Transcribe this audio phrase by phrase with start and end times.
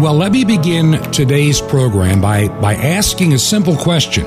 [0.00, 4.24] Well, let me begin today's program by, by asking a simple question.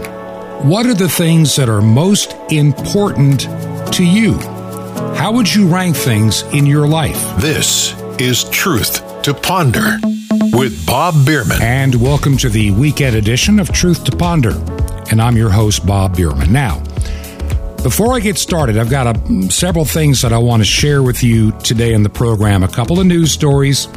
[0.68, 3.47] What are the things that are most important
[3.94, 4.33] to you?
[5.15, 7.20] How would you rank things in your life?
[7.41, 9.97] This is Truth to Ponder
[10.51, 11.60] with Bob Bierman.
[11.60, 14.53] And welcome to the weekend edition of Truth to Ponder.
[15.10, 16.53] And I'm your host, Bob Bierman.
[16.53, 16.84] Now,
[17.81, 21.23] before I get started, I've got a, several things that I want to share with
[21.23, 23.88] you today in the program, a couple of news stories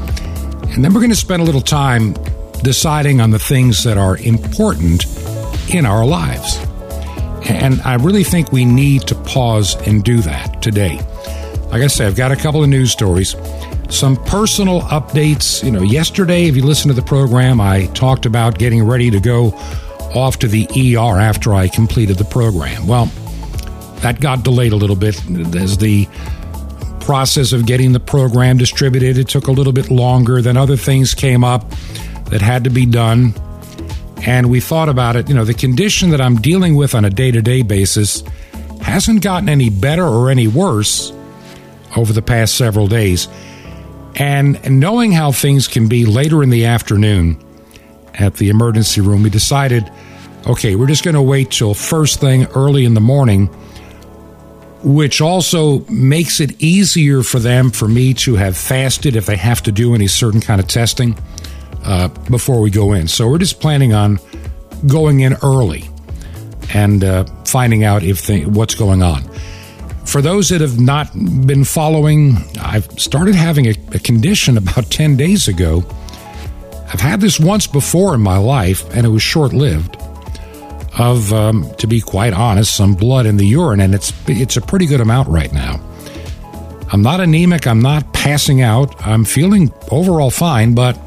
[0.77, 2.15] and then we're going to spend a little time
[2.63, 5.07] deciding on the things that are important
[5.75, 6.59] in our lives.
[7.49, 10.97] And I really think we need to pause and do that today.
[11.71, 13.35] Like I said, I've got a couple of news stories,
[13.89, 15.65] some personal updates.
[15.65, 19.19] You know, yesterday, if you listen to the program, I talked about getting ready to
[19.19, 19.53] go
[20.15, 22.87] off to the ER after I completed the program.
[22.87, 23.07] Well,
[24.01, 25.17] that got delayed a little bit
[25.57, 26.07] as the
[27.07, 29.17] process of getting the program distributed.
[29.17, 30.43] It took a little bit longer.
[30.43, 31.71] Then other things came up
[32.31, 33.33] that had to be done.
[34.27, 35.29] And we thought about it.
[35.29, 38.25] You know, the condition that I'm dealing with on a day to day basis
[38.83, 41.13] hasn't gotten any better or any worse
[41.97, 43.29] over the past several days.
[44.17, 47.41] And knowing how things can be later in the afternoon
[48.15, 49.89] at the emergency room, we decided
[50.45, 53.49] okay, we're just going to wait till first thing early in the morning
[54.87, 59.61] which also makes it easier for them for me to have fasted if they have
[59.61, 61.19] to do any certain kind of testing
[61.83, 63.09] uh, before we go in.
[63.09, 64.21] So we're just planning on
[64.87, 65.91] going in early
[66.73, 69.25] and uh, finding out if they, what's going on.
[70.05, 75.17] For those that have not been following, I've started having a, a condition about 10
[75.17, 75.83] days ago.
[76.93, 79.97] I've had this once before in my life, and it was short lived
[80.99, 84.61] of, um, to be quite honest, some blood in the urine, and it's it's a
[84.63, 85.81] pretty good amount right now.
[86.93, 87.67] I'm not anemic.
[87.67, 88.95] I'm not passing out.
[89.05, 90.99] I'm feeling overall fine, but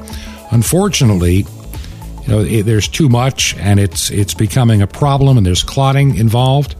[0.51, 1.45] unfortunately,
[2.23, 6.15] you know, it, there's too much, and it's it's becoming a problem, and there's clotting
[6.17, 6.75] involved.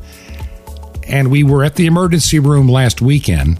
[1.08, 3.60] And we were at the emergency room last weekend,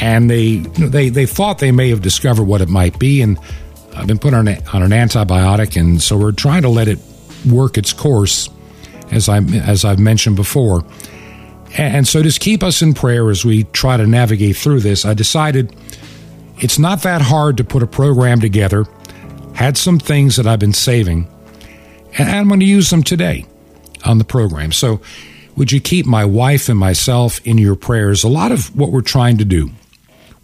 [0.00, 3.38] and they they they thought they may have discovered what it might be, and
[3.94, 6.98] I've been put on, on an antibiotic, and so we're trying to let it
[7.48, 8.48] work its course,
[9.10, 10.84] as I as I've mentioned before.
[11.76, 15.04] And so, just keep us in prayer as we try to navigate through this.
[15.04, 15.74] I decided
[16.58, 18.86] it's not that hard to put a program together.
[19.54, 21.28] Had some things that I've been saving,
[22.18, 23.46] and I'm going to use them today
[24.04, 24.72] on the program.
[24.72, 25.00] So,
[25.56, 28.24] would you keep my wife and myself in your prayers?
[28.24, 29.70] A lot of what we're trying to do,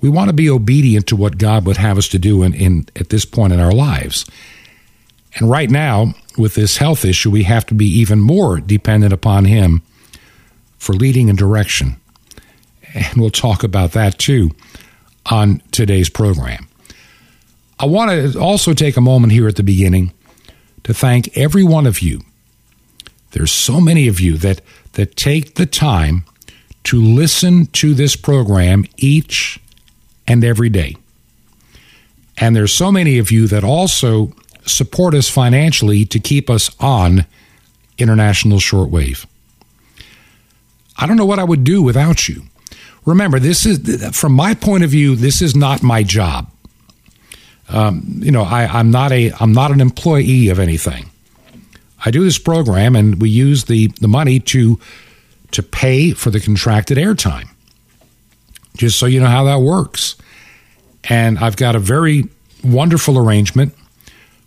[0.01, 2.87] we want to be obedient to what God would have us to do in, in
[2.97, 4.27] at this point in our lives.
[5.35, 9.45] And right now, with this health issue, we have to be even more dependent upon
[9.45, 9.83] Him
[10.79, 11.97] for leading and direction.
[12.95, 14.51] And we'll talk about that too
[15.27, 16.69] on today's program.
[17.79, 20.13] I want to also take a moment here at the beginning
[20.85, 22.23] to thank every one of you.
[23.33, 26.25] There's so many of you that, that take the time
[26.85, 29.61] to listen to this program each
[30.27, 30.97] and every day.
[32.39, 34.33] And there's so many of you that also
[34.67, 37.27] support us financially to keep us on
[37.99, 39.27] international shortwave.
[40.99, 42.43] I don't know what I would do without you.
[43.05, 45.15] Remember, this is from my point of view.
[45.15, 46.51] This is not my job.
[47.69, 51.11] Um, you know, I, am not a I'm not an employee of anything.
[52.05, 54.79] I do this program, and we use the the money to
[55.53, 57.49] to pay for the contracted airtime.
[58.77, 60.17] Just so you know how that works.
[61.09, 62.25] And I've got a very
[62.65, 63.75] wonderful arrangement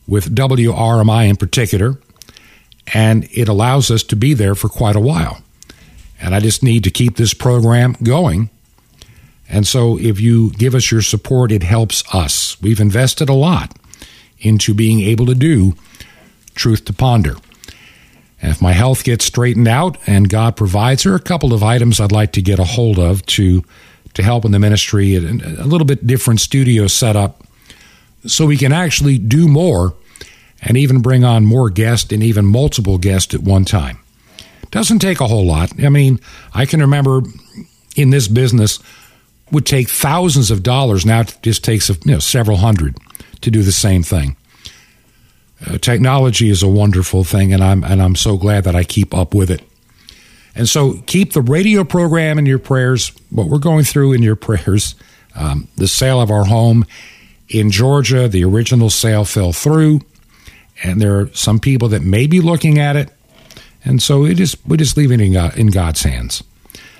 [0.09, 1.99] with WRMI in particular,
[2.93, 5.41] and it allows us to be there for quite a while.
[6.19, 8.49] And I just need to keep this program going.
[9.47, 12.59] And so if you give us your support, it helps us.
[12.61, 13.77] We've invested a lot
[14.39, 15.75] into being able to do
[16.55, 17.35] Truth to Ponder.
[18.41, 21.61] And if my health gets straightened out and God provides, there are a couple of
[21.61, 23.63] items I'd like to get a hold of to
[24.15, 25.15] to help in the ministry.
[25.15, 27.43] A little bit different studio setup
[28.25, 29.93] so we can actually do more
[30.61, 33.99] and even bring on more guests and even multiple guests at one time.
[34.71, 35.71] Doesn't take a whole lot.
[35.83, 36.19] I mean,
[36.53, 37.21] I can remember
[37.95, 38.79] in this business
[39.51, 41.05] would take thousands of dollars.
[41.05, 42.97] Now it just takes you know, several hundred
[43.41, 44.35] to do the same thing.
[45.65, 49.13] Uh, technology is a wonderful thing, and I'm and I'm so glad that I keep
[49.13, 49.61] up with it.
[50.55, 53.11] And so keep the radio program in your prayers.
[53.29, 54.95] What we're going through in your prayers.
[55.35, 56.85] Um, the sale of our home
[57.49, 60.01] in Georgia, the original sale fell through,
[60.83, 63.09] and there are some people that may be looking at it,
[63.83, 66.43] and so it is we just leave it in, God, in God's hands.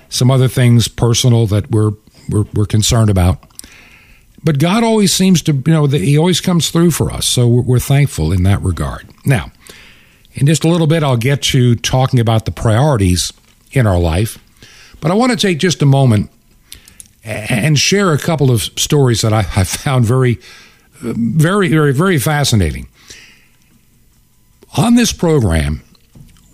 [0.08, 1.92] Some other things personal that we're,
[2.28, 3.44] we're we're concerned about.
[4.42, 7.26] but God always seems to, you know, He always comes through for us.
[7.26, 9.06] So we're, we're thankful in that regard.
[9.24, 9.52] Now,
[10.32, 13.32] in just a little bit, I'll get to talking about the priorities
[13.72, 14.38] in our life.
[15.00, 16.30] But I want to take just a moment
[17.22, 20.38] and share a couple of stories that I, I found very,
[21.00, 22.88] very, very, very fascinating.
[24.76, 25.82] On this program,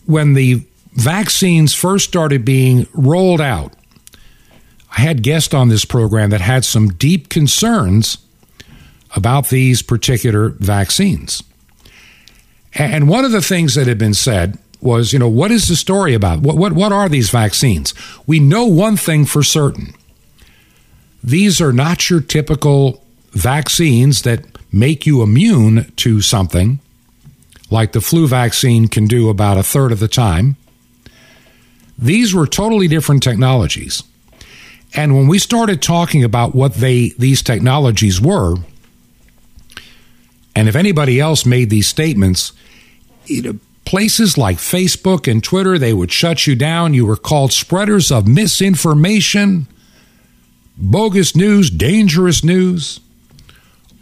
[0.07, 3.75] when the vaccines first started being rolled out,
[4.97, 8.19] I had guests on this program that had some deep concerns
[9.15, 11.43] about these particular vaccines.
[12.75, 15.77] And one of the things that had been said was, you know, what is the
[15.77, 16.41] story about?
[16.41, 17.95] What, what, what are these vaccines?
[18.27, 19.95] We know one thing for certain
[21.25, 23.03] these are not your typical
[23.33, 26.79] vaccines that make you immune to something,
[27.71, 30.57] like the flu vaccine can do about a third of the time.
[31.99, 34.03] These were totally different technologies.
[34.95, 38.57] And when we started talking about what they these technologies were,
[40.55, 42.53] and if anybody else made these statements,
[43.27, 46.95] you know, places like Facebook and Twitter, they would shut you down.
[46.95, 49.67] You were called spreaders of misinformation,
[50.77, 53.01] bogus news, dangerous news.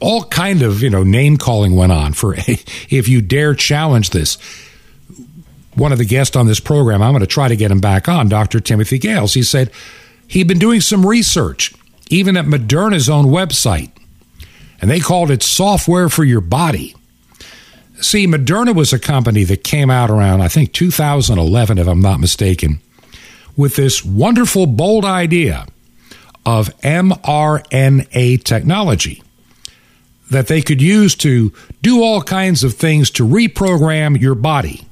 [0.04, 4.36] All kind of, you know, name calling went on for if you dare challenge this.
[5.76, 8.06] One of the guests on this program, I'm going to try to get him back
[8.06, 8.60] on, Dr.
[8.60, 9.32] Timothy Gales.
[9.32, 9.70] He said
[10.28, 11.72] he'd been doing some research,
[12.10, 13.92] even at Moderna's own website,
[14.78, 16.94] and they called it software for your body.
[18.02, 22.20] See, Moderna was a company that came out around, I think, 2011, if I'm not
[22.20, 22.80] mistaken,
[23.56, 25.66] with this wonderful, bold idea
[26.44, 29.23] of mRNA technology
[30.30, 34.86] that they could use to do all kinds of things to reprogram your body.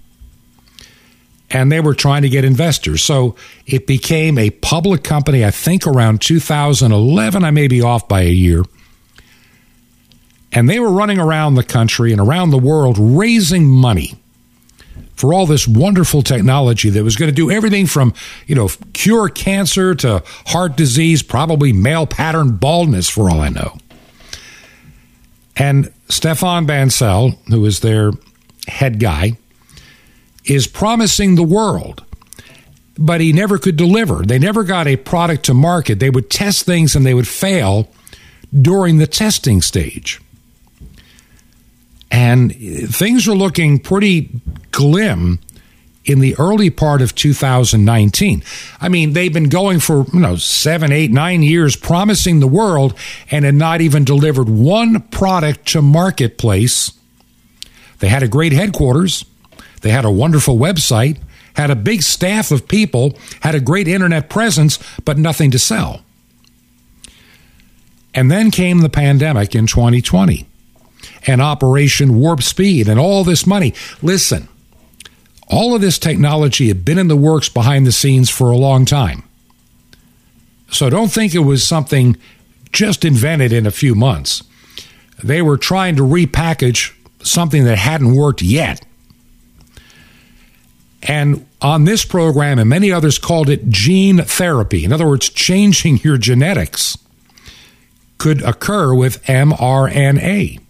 [1.50, 3.02] And they were trying to get investors.
[3.02, 3.36] So
[3.66, 7.44] it became a public company, I think around 2011.
[7.44, 8.62] I may be off by a year.
[10.50, 14.14] And they were running around the country and around the world raising money
[15.14, 18.12] for all this wonderful technology that was going to do everything from,
[18.46, 23.78] you know, cure cancer to heart disease, probably male pattern baldness for all I know.
[25.56, 28.12] And Stefan Bancel, who is their
[28.68, 29.36] head guy,
[30.44, 32.04] is promising the world,
[32.98, 34.22] but he never could deliver.
[34.24, 35.98] They never got a product to market.
[35.98, 37.88] They would test things and they would fail
[38.60, 40.20] during the testing stage.
[42.10, 44.30] And things are looking pretty
[44.70, 45.38] glim
[46.04, 48.42] in the early part of 2019.
[48.80, 52.94] I mean, they've been going for, you know, seven, eight, nine years promising the world
[53.30, 56.92] and had not even delivered one product to marketplace.
[58.00, 59.24] They had a great headquarters.
[59.82, 61.18] They had a wonderful website,
[61.54, 66.02] had a big staff of people, had a great internet presence, but nothing to sell.
[68.14, 70.46] And then came the pandemic in 2020
[71.26, 73.74] and Operation Warp Speed and all this money.
[74.02, 74.48] Listen,
[75.52, 78.86] all of this technology had been in the works behind the scenes for a long
[78.86, 79.22] time.
[80.70, 82.16] So don't think it was something
[82.72, 84.42] just invented in a few months.
[85.22, 88.82] They were trying to repackage something that hadn't worked yet.
[91.02, 94.84] And on this program, and many others called it gene therapy.
[94.84, 96.96] In other words, changing your genetics
[98.16, 100.60] could occur with mRNA.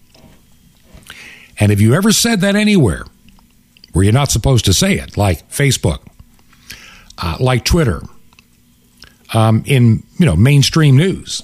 [1.59, 3.05] And if you ever said that anywhere
[3.93, 5.99] where you're not supposed to say it, like Facebook,
[7.17, 8.01] uh, like Twitter,
[9.33, 11.43] um, in you know mainstream news,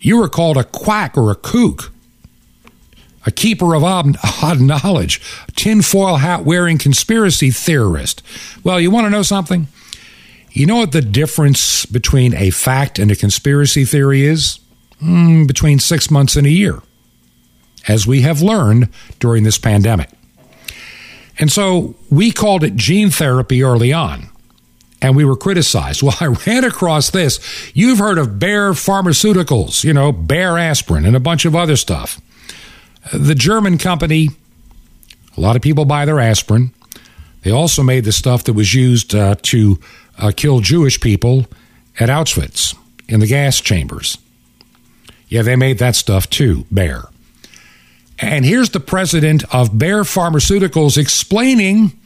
[0.00, 1.92] you were called a quack or a kook,
[3.26, 5.20] a keeper of odd, knowledge,
[5.54, 8.22] tinfoil hat wearing conspiracy theorist.
[8.64, 9.68] Well, you want to know something?
[10.50, 14.58] You know what the difference between a fact and a conspiracy theory is?
[15.02, 16.80] Mm, between six months and a year
[17.88, 20.10] as we have learned during this pandemic.
[21.42, 24.28] And so we called it gene therapy early on,
[25.00, 26.00] and we were criticized.
[26.04, 27.40] Well, I ran across this.
[27.74, 32.20] You've heard of Bayer Pharmaceuticals, you know, Bayer aspirin, and a bunch of other stuff.
[33.12, 34.28] The German company,
[35.36, 36.72] a lot of people buy their aspirin.
[37.42, 39.80] They also made the stuff that was used uh, to
[40.18, 41.46] uh, kill Jewish people
[41.98, 42.76] at Auschwitz
[43.08, 44.16] in the gas chambers.
[45.26, 47.08] Yeah, they made that stuff too, Bayer.
[48.22, 51.98] And here's the president of Bayer Pharmaceuticals explaining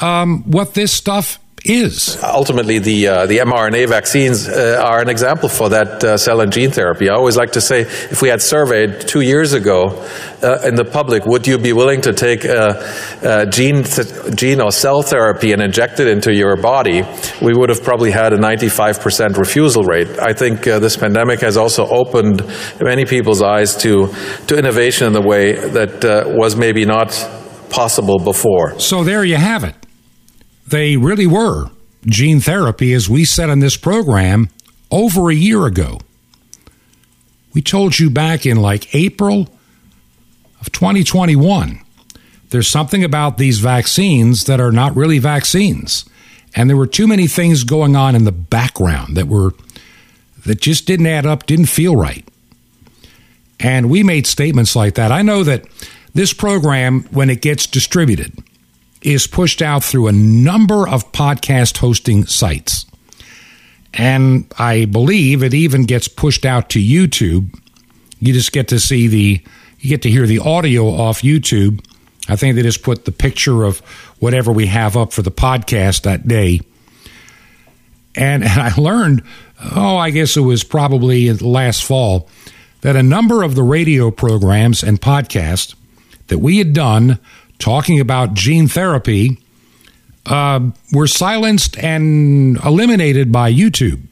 [0.00, 2.22] um, what this stuff is.
[2.22, 6.52] Ultimately, the uh, the mRNA vaccines uh, are an example for that uh, cell and
[6.52, 7.08] gene therapy.
[7.08, 10.04] I always like to say, if we had surveyed two years ago
[10.42, 12.82] uh, in the public, would you be willing to take a,
[13.22, 17.02] a gene th- gene or cell therapy and inject it into your body?
[17.40, 20.18] We would have probably had a 95% refusal rate.
[20.18, 22.42] I think uh, this pandemic has also opened
[22.80, 24.12] many people's eyes to
[24.48, 27.10] to innovation in the way that uh, was maybe not
[27.70, 28.78] possible before.
[28.78, 29.74] So there you have it
[30.66, 31.70] they really were
[32.06, 34.48] gene therapy, as we said on this program
[34.90, 36.00] over a year ago.
[37.54, 39.48] We told you back in like April
[40.60, 41.82] of 2021
[42.52, 46.04] there's something about these vaccines that are not really vaccines.
[46.54, 49.54] And there were too many things going on in the background that were
[50.44, 52.28] that just didn't add up, didn't feel right.
[53.58, 55.10] And we made statements like that.
[55.10, 55.64] I know that
[56.12, 58.36] this program, when it gets distributed,
[59.02, 62.86] is pushed out through a number of podcast hosting sites.
[63.94, 67.58] And I believe it even gets pushed out to YouTube.
[68.20, 69.42] You just get to see the,
[69.80, 71.84] you get to hear the audio off YouTube.
[72.28, 73.80] I think they just put the picture of
[74.20, 76.60] whatever we have up for the podcast that day.
[78.14, 79.22] And, and I learned,
[79.74, 82.28] oh, I guess it was probably last fall,
[82.80, 85.74] that a number of the radio programs and podcasts
[86.28, 87.18] that we had done
[87.62, 89.38] talking about gene therapy
[90.26, 90.60] uh,
[90.92, 94.02] were silenced and eliminated by YouTube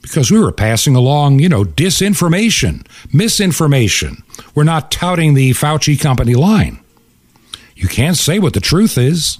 [0.00, 4.22] because we were passing along, you know, disinformation, misinformation.
[4.54, 6.78] We're not touting the Fauci company line.
[7.74, 9.38] You can't say what the truth is.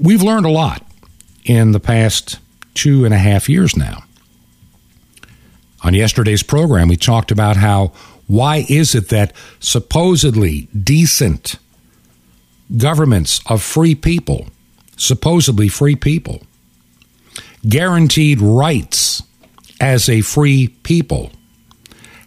[0.00, 0.82] We've learned a lot
[1.44, 2.38] in the past
[2.74, 4.04] two and a half years now.
[5.82, 7.92] On yesterday's program, we talked about how
[8.26, 11.56] why is it that supposedly decent
[12.76, 14.46] governments of free people,
[14.96, 16.42] supposedly free people,
[17.68, 19.22] guaranteed rights
[19.80, 21.30] as a free people,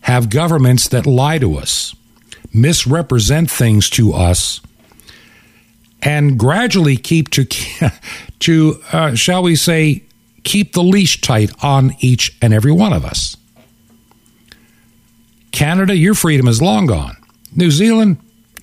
[0.01, 1.94] have governments that lie to us,
[2.53, 4.62] misrepresent things to us,
[6.01, 7.46] and gradually keep to,
[8.39, 10.03] to uh, shall we say,
[10.44, 13.36] keep the leash tight on each and every one of us?
[15.51, 17.18] Canada, your freedom is long gone.
[17.56, 18.18] New Zealand,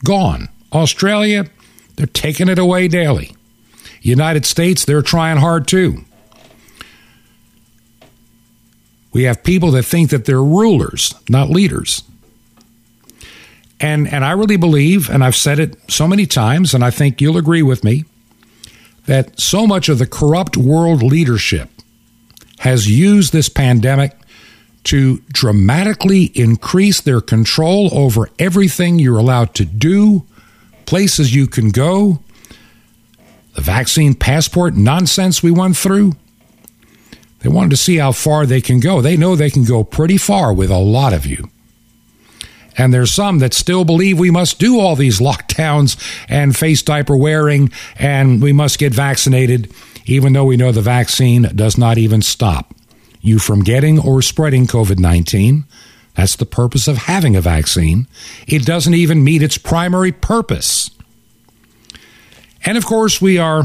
[0.05, 0.49] gone.
[0.73, 1.47] Australia,
[1.97, 3.35] they're taking it away daily.
[4.03, 6.05] United States, they're trying hard too.
[9.13, 12.03] We have people that think that they're rulers, not leaders.
[13.81, 17.21] And and I really believe, and I've said it so many times, and I think
[17.21, 18.05] you'll agree with me,
[19.07, 21.71] that so much of the corrupt world leadership
[22.59, 24.13] has used this pandemic
[24.87, 30.25] to dramatically increase their control over everything you're allowed to do,
[30.87, 32.21] places you can go,
[33.55, 36.13] the vaccine passport nonsense we went through.
[37.41, 39.01] They wanted to see how far they can go.
[39.01, 41.51] They know they can go pretty far with a lot of you.
[42.79, 45.97] And there's some that still believe we must do all these lockdowns
[46.29, 49.73] and face diaper wearing and we must get vaccinated,
[50.05, 52.76] even though we know the vaccine does not even stop
[53.27, 55.65] you from getting or spreading COVID 19.
[56.15, 58.07] That's the purpose of having a vaccine.
[58.47, 60.91] It doesn't even meet its primary purpose.
[62.65, 63.65] And of course, we are,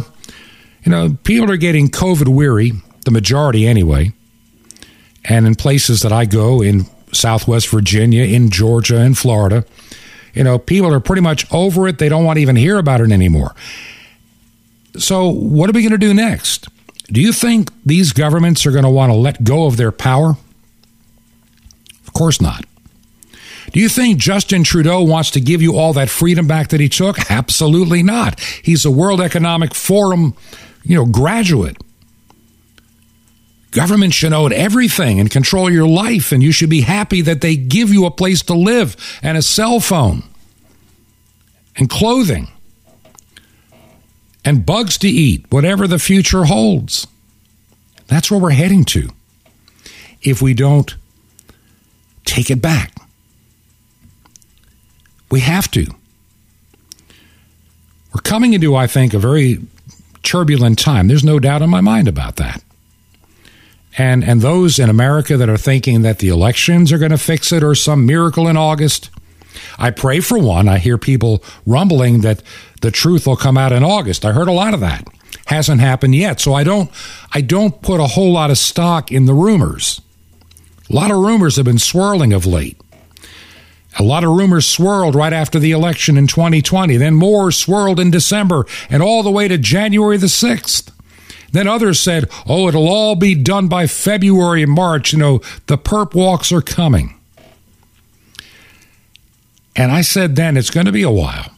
[0.84, 2.74] you know, people are getting COVID weary,
[3.06, 4.12] the majority anyway.
[5.24, 9.66] And in places that I go in Southwest Virginia, in Georgia, in Florida,
[10.34, 11.98] you know, people are pretty much over it.
[11.98, 13.56] They don't want to even hear about it anymore.
[14.98, 16.68] So, what are we going to do next?
[17.12, 20.38] Do you think these governments are going to want to let go of their power?
[22.06, 22.66] Of course not.
[23.74, 26.90] Do you think Justin Trudeau wants to give you all that freedom back that he
[26.90, 27.32] took?
[27.32, 28.40] Absolutely not.
[28.40, 30.36] He's a World Economic Forum,
[30.84, 31.78] you know, graduate.
[33.72, 37.56] Government should own everything and control your life, and you should be happy that they
[37.56, 40.24] give you a place to live and a cell phone
[41.78, 42.50] and clothing
[44.44, 47.08] and bugs to eat, whatever the future holds.
[48.08, 49.10] That's where we're heading to
[50.22, 50.96] if we don't
[52.26, 52.94] take it back.
[55.30, 55.86] We have to.
[58.14, 59.60] We're coming into, I think, a very
[60.24, 61.08] turbulent time.
[61.08, 62.64] There's no doubt in my mind about that.
[63.98, 67.52] And and those in America that are thinking that the elections are going to fix
[67.52, 69.10] it or some miracle in August,
[69.78, 70.68] I pray for one.
[70.68, 72.42] I hear people rumbling that
[72.82, 74.26] the truth will come out in August.
[74.26, 75.08] I heard a lot of that.
[75.48, 76.40] Hasn't happened yet.
[76.40, 76.90] So I don't
[77.34, 80.02] I don't put a whole lot of stock in the rumors.
[80.90, 82.78] A lot of rumors have been swirling of late.
[84.00, 86.96] A lot of rumors swirled right after the election in 2020.
[86.98, 90.92] Then more swirled in December and all the way to January the 6th.
[91.52, 95.12] Then others said, oh, it'll all be done by February and March.
[95.12, 97.20] You know, the perp walks are coming.
[99.76, 101.52] And I said then, it's going to be a while.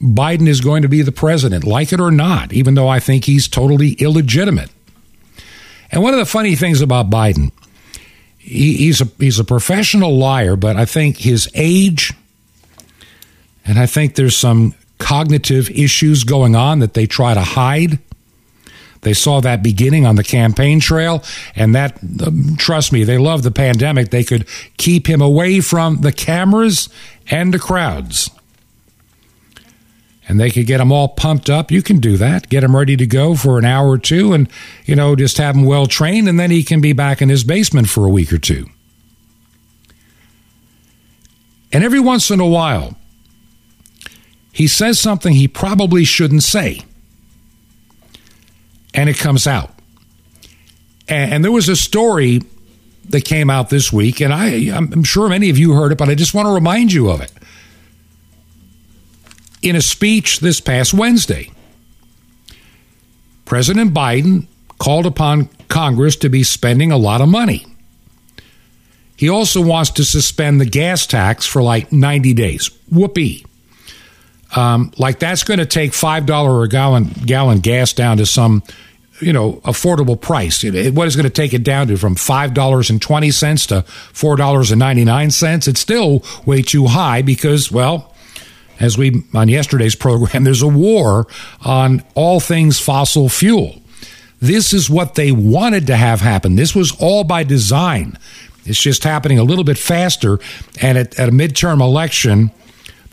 [0.00, 3.24] Biden is going to be the president, like it or not, even though I think
[3.24, 4.70] he's totally illegitimate.
[5.90, 7.52] And one of the funny things about Biden,
[8.38, 12.12] he, he's a he's a professional liar, but I think his age,
[13.64, 17.98] and I think there's some cognitive issues going on that they try to hide.
[19.04, 21.22] They saw that beginning on the campaign trail,
[21.54, 24.10] and that, um, trust me, they love the pandemic.
[24.10, 24.46] They could
[24.76, 26.88] keep him away from the cameras
[27.30, 28.30] and the crowds.
[30.26, 31.70] And they could get him all pumped up.
[31.70, 32.48] You can do that.
[32.48, 34.48] Get him ready to go for an hour or two and,
[34.86, 37.44] you know, just have him well trained, and then he can be back in his
[37.44, 38.66] basement for a week or two.
[41.72, 42.96] And every once in a while,
[44.52, 46.82] he says something he probably shouldn't say
[48.94, 49.70] and it comes out.
[51.08, 52.40] And, and there was a story
[53.10, 56.08] that came out this week, and I, I'm sure many of you heard it, but
[56.08, 57.32] I just want to remind you of it.
[59.60, 61.50] In a speech this past Wednesday,
[63.44, 64.46] President Biden
[64.78, 67.66] called upon Congress to be spending a lot of money.
[69.16, 72.70] He also wants to suspend the gas tax for like 90 days.
[72.90, 73.44] Whoopee.
[74.56, 78.62] Um, like that's going to take $5 a gallon, gallon gas down to some
[79.20, 80.62] you know, affordable price.
[80.64, 85.68] What is going to take it down to from $5.20 to $4.99?
[85.68, 88.14] It's still way too high because, well,
[88.80, 91.26] as we on yesterday's program, there's a war
[91.64, 93.80] on all things fossil fuel.
[94.40, 96.56] This is what they wanted to have happen.
[96.56, 98.18] This was all by design.
[98.66, 100.38] It's just happening a little bit faster.
[100.82, 102.50] And at, at a midterm election,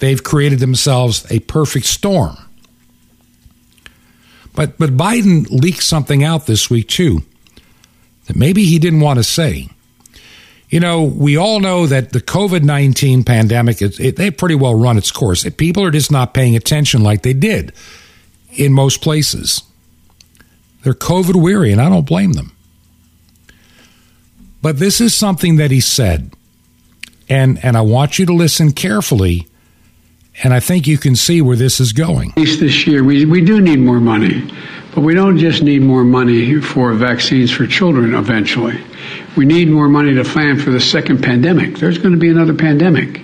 [0.01, 2.35] they've created themselves a perfect storm.
[4.53, 7.21] But but Biden leaked something out this week too
[8.25, 9.69] that maybe he didn't want to say.
[10.69, 14.75] You know, we all know that the COVID nineteen pandemic it, it, they pretty well
[14.75, 15.47] run its course.
[15.51, 17.71] People are just not paying attention like they did
[18.51, 19.63] in most places.
[20.83, 22.51] They're COVID weary, and I don't blame them.
[24.61, 26.33] But this is something that he said,
[27.29, 29.47] and and I want you to listen carefully
[30.43, 32.31] and I think you can see where this is going.
[32.31, 34.49] At least this year, we, we do need more money.
[34.93, 38.81] But we don't just need more money for vaccines for children eventually.
[39.37, 41.77] We need more money to plan for the second pandemic.
[41.77, 43.21] There's going to be another pandemic.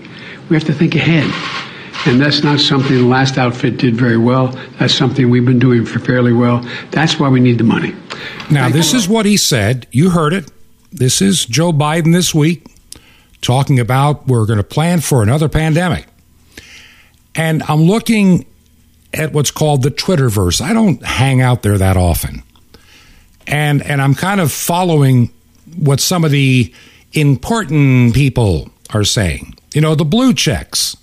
[0.50, 1.30] We have to think ahead.
[2.06, 4.48] And that's not something the last outfit did very well.
[4.80, 6.66] That's something we've been doing for fairly well.
[6.92, 7.94] That's why we need the money.
[8.50, 9.88] Now, this is what he said.
[9.92, 10.50] You heard it.
[10.92, 12.66] This is Joe Biden this week
[13.42, 16.06] talking about we're going to plan for another pandemic.
[17.38, 18.46] And I'm looking
[19.14, 20.60] at what's called the Twitterverse.
[20.60, 22.44] I don't hang out there that often.
[23.46, 25.30] And and I'm kind of following
[25.78, 26.74] what some of the
[27.14, 29.56] important people are saying.
[29.74, 30.98] You know, the blue checks.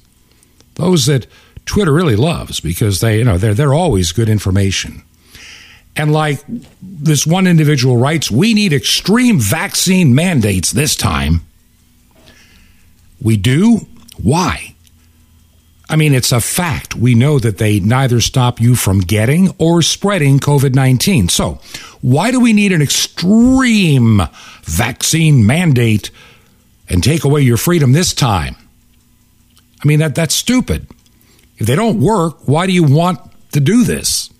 [0.75, 1.27] Those that
[1.67, 5.03] Twitter really loves because they, you know, they're they're always good information.
[5.97, 6.43] And like
[6.83, 11.47] this one individual writes, we need extreme vaccine mandates this time.
[13.23, 13.87] We do?
[14.21, 14.74] Why?
[15.95, 16.97] I mean, it's a fact.
[16.97, 21.29] We know that they neither stop you from getting or spreading COVID 19.
[21.29, 21.61] So,
[22.01, 24.21] why do we need an extreme
[24.65, 26.11] vaccine mandate
[26.89, 28.57] and take away your freedom this time?
[29.85, 30.89] I mean, that, that's stupid.
[31.59, 33.21] If they don't work, why do you want
[33.53, 34.31] to do this?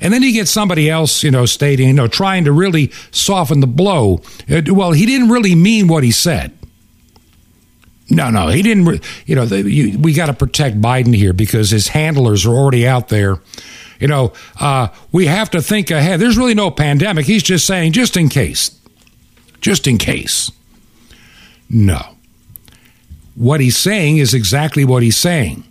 [0.00, 3.58] And then you get somebody else, you know, stating, you know, trying to really soften
[3.58, 4.22] the blow.
[4.48, 6.52] Uh, well, he didn't really mean what he said.
[8.10, 9.02] No, no, he didn't.
[9.26, 12.86] You know, the, you, we got to protect Biden here because his handlers are already
[12.86, 13.38] out there.
[13.98, 16.20] You know, uh, we have to think ahead.
[16.20, 17.26] There's really no pandemic.
[17.26, 18.78] He's just saying, just in case.
[19.60, 20.50] Just in case.
[21.70, 22.16] No.
[23.34, 25.64] What he's saying is exactly what he's saying.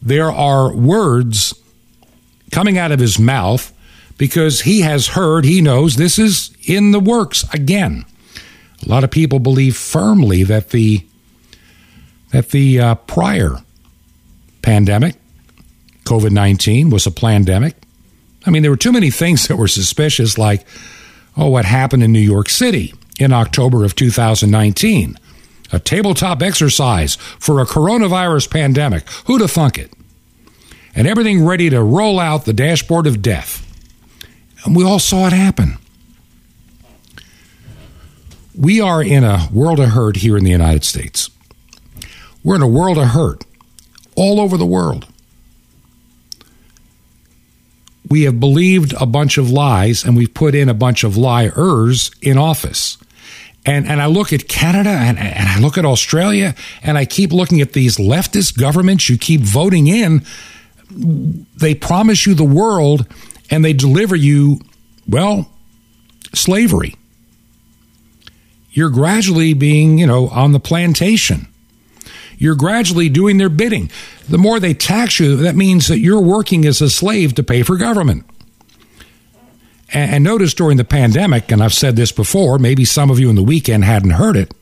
[0.00, 1.54] There are words
[2.50, 3.72] coming out of his mouth
[4.16, 8.04] because he has heard, he knows this is in the works again.
[8.84, 11.04] A lot of people believe firmly that the
[12.30, 13.56] that the uh, prior
[14.62, 15.16] pandemic,
[16.04, 17.76] COVID 19, was a pandemic.
[18.46, 20.66] I mean, there were too many things that were suspicious, like,
[21.36, 25.18] oh, what happened in New York City in October of 2019?
[25.70, 29.08] A tabletop exercise for a coronavirus pandemic.
[29.26, 29.92] Who'd have thunk it?
[30.94, 33.64] And everything ready to roll out the dashboard of death.
[34.64, 35.76] And we all saw it happen.
[38.56, 41.30] We are in a world of hurt here in the United States
[42.42, 43.44] We're in a world of hurt
[44.14, 45.06] all over the world.
[48.08, 52.10] We have believed a bunch of lies and we've put in a bunch of liars
[52.22, 52.96] in office.
[53.66, 57.32] And, and I look at Canada and, and I look at Australia and I keep
[57.32, 60.24] looking at these leftist governments you keep voting in.
[60.90, 63.06] They promise you the world
[63.50, 64.60] and they deliver you,
[65.06, 65.52] well,
[66.34, 66.96] slavery.
[68.70, 71.46] You're gradually being, you know, on the plantation.
[72.38, 73.90] You're gradually doing their bidding.
[74.28, 77.62] The more they tax you, that means that you're working as a slave to pay
[77.62, 78.24] for government.
[79.92, 83.36] And notice during the pandemic, and I've said this before, maybe some of you in
[83.36, 84.52] the weekend hadn't heard it.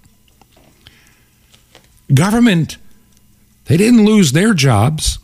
[2.15, 2.79] Government,
[3.65, 5.19] they didn't lose their jobs.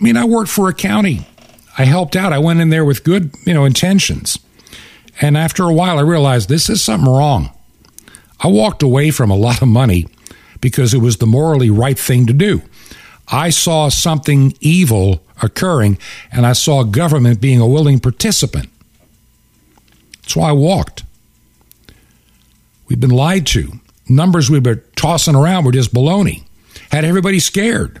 [0.00, 1.26] I mean, I worked for a county.
[1.76, 2.32] I helped out.
[2.32, 4.38] I went in there with good, you know, intentions.
[5.20, 7.50] And after a while, I realized this is something wrong.
[8.40, 10.06] I walked away from a lot of money
[10.60, 12.62] because it was the morally right thing to do.
[13.28, 15.98] I saw something evil occurring,
[16.30, 18.68] and I saw government being a willing participant.
[20.22, 21.04] That's why I walked.
[22.88, 23.72] We've been lied to.
[24.08, 26.44] Numbers we've been tossing around were just baloney.
[26.90, 28.00] Had everybody scared.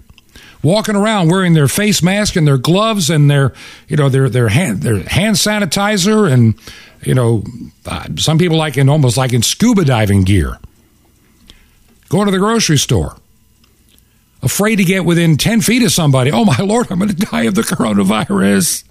[0.62, 3.52] Walking around wearing their face mask and their gloves and their,
[3.88, 6.54] you know, their their hand their hand sanitizer and,
[7.02, 7.44] you know,
[7.84, 10.58] uh, some people like in almost like in scuba diving gear.
[12.08, 13.16] Going to the grocery store,
[14.42, 16.30] afraid to get within ten feet of somebody.
[16.30, 18.84] Oh my lord, I'm going to die of the coronavirus.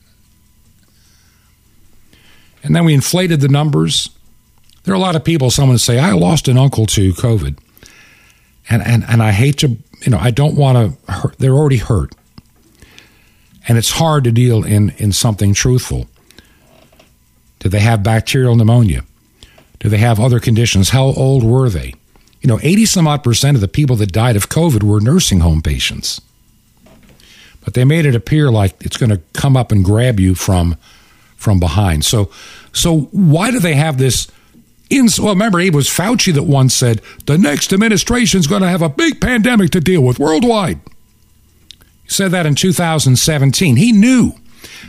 [2.63, 4.09] And then we inflated the numbers.
[4.83, 7.57] There are a lot of people, someone say, I lost an uncle to COVID.
[8.69, 11.37] And, and, and I hate to, you know, I don't want to hurt.
[11.37, 12.15] They're already hurt.
[13.67, 16.07] And it's hard to deal in, in something truthful.
[17.59, 19.03] Did they have bacterial pneumonia?
[19.79, 20.89] Do they have other conditions?
[20.89, 21.93] How old were they?
[22.45, 25.39] You know, 80 some odd percent of the people that died of COVID were nursing
[25.39, 26.21] home patients.
[27.63, 30.77] But they made it appear like it's going to come up and grab you from
[31.37, 32.05] from behind.
[32.05, 32.29] So,
[32.71, 34.27] so why do they have this?
[34.91, 38.69] In, well, remember, it was Fauci that once said the next administration is going to
[38.69, 40.79] have a big pandemic to deal with worldwide.
[42.03, 43.75] He said that in 2017.
[43.75, 44.33] He knew.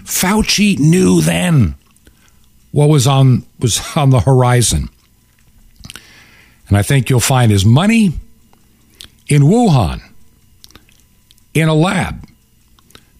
[0.04, 1.74] Fauci knew then
[2.70, 4.90] what was on was on the horizon.
[6.68, 8.12] And I think you'll find his money
[9.28, 10.02] in Wuhan
[11.54, 12.26] in a lab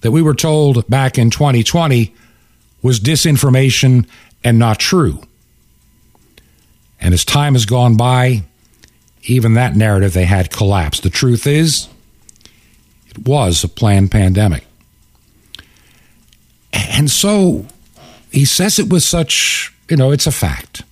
[0.01, 2.15] that we were told back in 2020
[2.83, 4.07] was disinformation
[4.45, 5.21] and not true.
[7.01, 8.45] And as time has gone by,
[9.25, 11.03] even that narrative they had collapsed.
[11.03, 11.89] The truth is,
[13.09, 14.65] it was a planned pandemic.
[16.73, 17.67] And so
[18.31, 20.83] he says it with such, you know, it's a fact.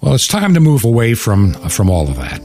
[0.00, 2.40] Well, it's time to move away from from all of that.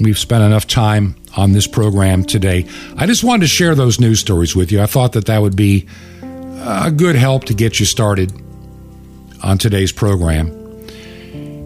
[0.00, 2.66] We've spent enough time on this program today.
[2.96, 4.80] I just wanted to share those news stories with you.
[4.80, 5.88] I thought that that would be
[6.22, 8.32] a good help to get you started
[9.42, 10.48] on today's program.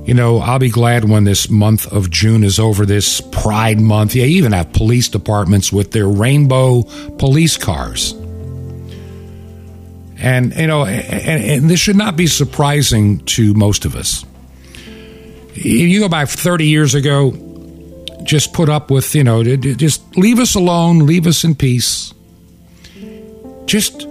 [0.06, 4.14] You know, I'll be glad when this month of June is over, this Pride Month.
[4.14, 6.84] Yeah, even have police departments with their rainbow
[7.18, 8.12] police cars.
[10.20, 14.24] And, you know, and, and this should not be surprising to most of us.
[15.64, 17.32] You go back 30 years ago,
[18.22, 22.12] just put up with, you know, just leave us alone, leave us in peace.
[23.66, 24.06] Just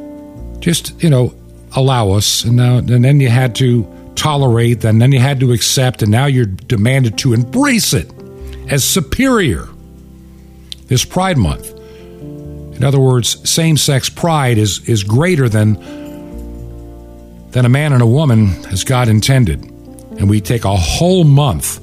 [0.59, 1.33] just you know
[1.75, 2.43] allow us.
[2.43, 6.11] And now and then you had to tolerate and then you had to accept and
[6.11, 8.11] now you're demanded to embrace it
[8.69, 9.67] as superior
[10.87, 11.71] this pride month.
[12.75, 15.73] In other words same-sex pride is is greater than
[17.51, 19.71] than a man and a woman as god intended
[20.17, 21.79] and we take a whole month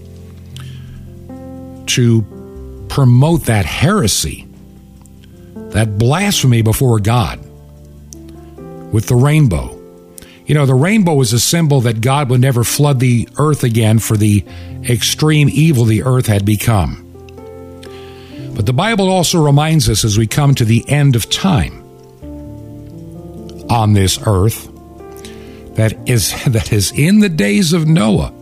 [1.86, 4.46] to promote that heresy
[5.70, 7.40] that blasphemy before god
[8.92, 9.80] with the rainbow.
[10.46, 13.98] You know, the rainbow is a symbol that God would never flood the earth again
[13.98, 14.44] for the
[14.88, 17.00] extreme evil the earth had become.
[18.54, 21.82] But the Bible also reminds us as we come to the end of time
[23.68, 24.68] on this earth
[25.76, 28.32] that is that is in the days of Noah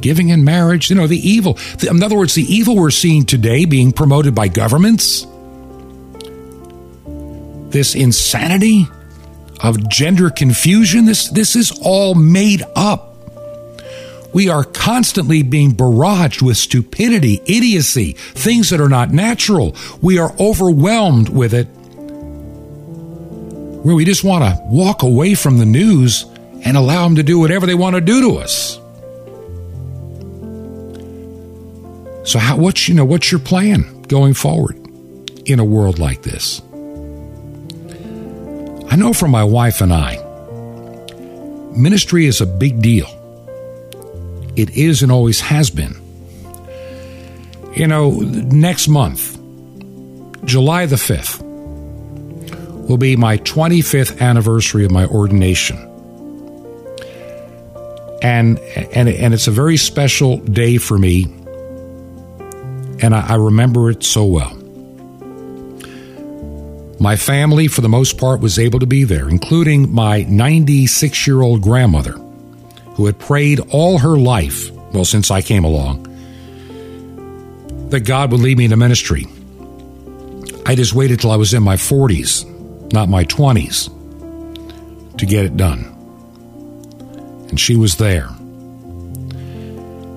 [0.00, 3.64] giving in marriage you know the evil in other words the evil we're seeing today
[3.64, 5.26] being promoted by governments
[7.70, 8.86] this insanity
[9.60, 13.16] of gender confusion, this, this is all made up.
[14.32, 19.74] We are constantly being barraged with stupidity, idiocy, things that are not natural.
[20.02, 21.66] We are overwhelmed with it
[23.88, 26.26] where we just want to walk away from the news
[26.62, 28.74] and allow them to do whatever they want to do to us.
[32.30, 34.76] So, how, what's you know what's your plan going forward
[35.46, 36.60] in a world like this?
[38.90, 40.22] I know for my wife and I,
[41.74, 43.08] ministry is a big deal.
[44.54, 45.94] It is and always has been.
[47.74, 49.38] You know, next month,
[50.44, 51.47] July the 5th,
[52.88, 55.76] will be my 25th anniversary of my ordination.
[58.22, 61.24] And, and, and it's a very special day for me,
[63.00, 64.54] and I, I remember it so well.
[67.00, 71.42] My family, for the most part, was able to be there, including my 96 year
[71.42, 72.14] old grandmother,
[72.94, 76.02] who had prayed all her life, well, since I came along,
[77.90, 79.26] that God would lead me into ministry.
[80.66, 82.44] I just waited till I was in my 40s,
[82.92, 83.88] not my 20s,
[85.18, 85.94] to get it done.
[87.48, 88.28] And she was there.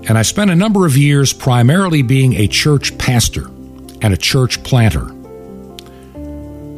[0.07, 3.47] And I spent a number of years primarily being a church pastor
[4.01, 5.07] and a church planter.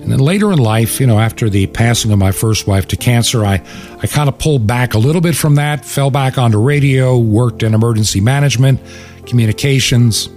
[0.04, 2.98] And then later in life, you know, after the passing of my first wife to
[2.98, 3.64] cancer, I,
[4.02, 7.64] I kind of pulled back a little bit from that, fell back onto radio, worked
[7.64, 8.82] in emergency management,
[9.26, 10.28] communications.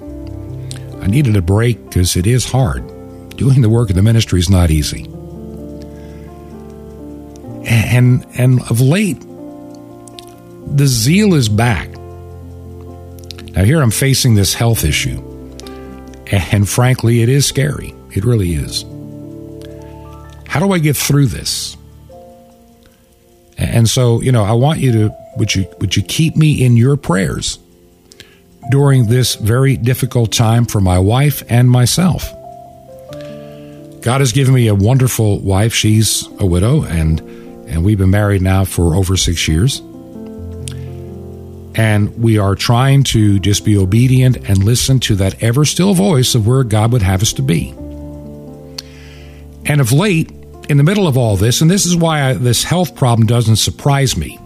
[1.00, 2.86] I needed a break because it is hard.
[3.36, 5.15] Doing the work of the ministry is not easy.
[7.66, 11.90] And, and of late, the zeal is back.
[13.56, 15.22] Now, here I'm facing this health issue.
[16.30, 17.94] And frankly, it is scary.
[18.12, 18.84] It really is.
[20.46, 21.76] How do I get through this?
[23.58, 26.76] And so, you know, I want you to would you would you keep me in
[26.76, 27.58] your prayers
[28.70, 32.30] during this very difficult time for my wife and myself?
[34.02, 35.74] God has given me a wonderful wife.
[35.74, 37.20] She's a widow and
[37.66, 39.80] and we've been married now for over 6 years.
[41.78, 46.34] And we are trying to just be obedient and listen to that ever still voice
[46.34, 47.74] of where God would have us to be.
[49.66, 50.30] And of late,
[50.68, 53.56] in the middle of all this, and this is why I, this health problem doesn't
[53.56, 54.38] surprise me,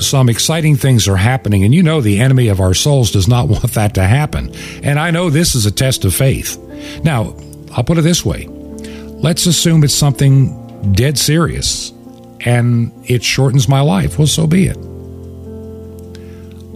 [0.00, 3.48] some exciting things are happening, and you know the enemy of our souls does not
[3.48, 4.54] want that to happen.
[4.82, 6.58] And I know this is a test of faith.
[7.02, 7.36] Now,
[7.72, 8.48] I'll put it this way
[9.24, 11.92] let's assume it's something dead serious
[12.44, 14.18] and it shortens my life.
[14.18, 14.76] Well, so be it.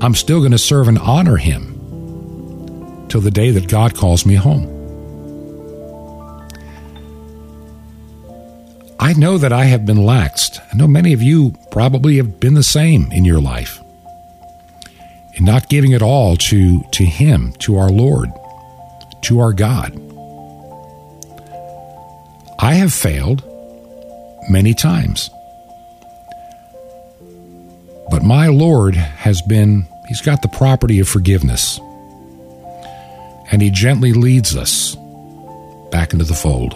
[0.01, 4.35] I'm still going to serve and honor him till the day that God calls me
[4.35, 4.75] home.
[9.01, 10.61] I know that I have been laxed.
[10.73, 13.81] I know many of you probably have been the same in your life.
[15.35, 18.31] In not giving it all to, to Him, to our Lord,
[19.23, 19.93] to our God.
[22.59, 23.48] I have failed
[24.49, 25.31] many times.
[28.11, 31.79] But my Lord has been, He's got the property of forgiveness.
[33.51, 34.97] And He gently leads us
[35.91, 36.75] back into the fold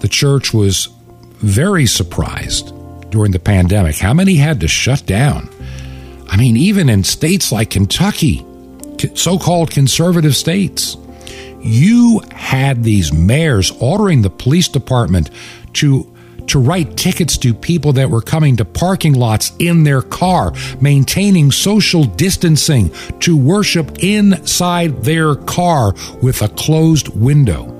[0.00, 0.88] the church was
[1.38, 2.72] very surprised
[3.10, 5.48] during the pandemic how many had to shut down.
[6.28, 8.46] I mean, even in states like Kentucky,
[9.14, 10.96] so called conservative states,
[11.60, 15.30] you had these mayors ordering the police department
[15.74, 16.12] to
[16.48, 21.50] to write tickets to people that were coming to parking lots in their car, maintaining
[21.50, 22.90] social distancing,
[23.20, 25.92] to worship inside their car
[26.22, 27.72] with a closed window.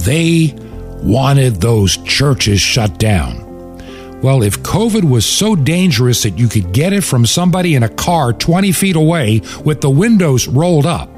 [0.00, 0.54] They
[1.02, 3.45] wanted those churches shut down.
[4.26, 7.88] Well, if COVID was so dangerous that you could get it from somebody in a
[7.88, 11.08] car 20 feet away with the windows rolled up,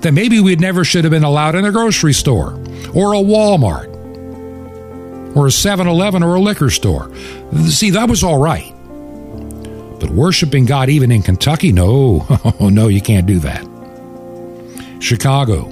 [0.00, 2.52] then maybe we never should have been allowed in a grocery store
[2.94, 3.88] or a Walmart
[5.34, 7.12] or a 7 Eleven or a liquor store.
[7.66, 8.72] See, that was all right.
[9.98, 12.24] But worshiping God even in Kentucky, no,
[12.60, 13.66] no, you can't do that.
[15.00, 15.66] Chicago,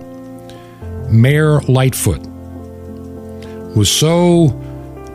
[1.09, 2.27] Mayor Lightfoot
[3.77, 4.61] was so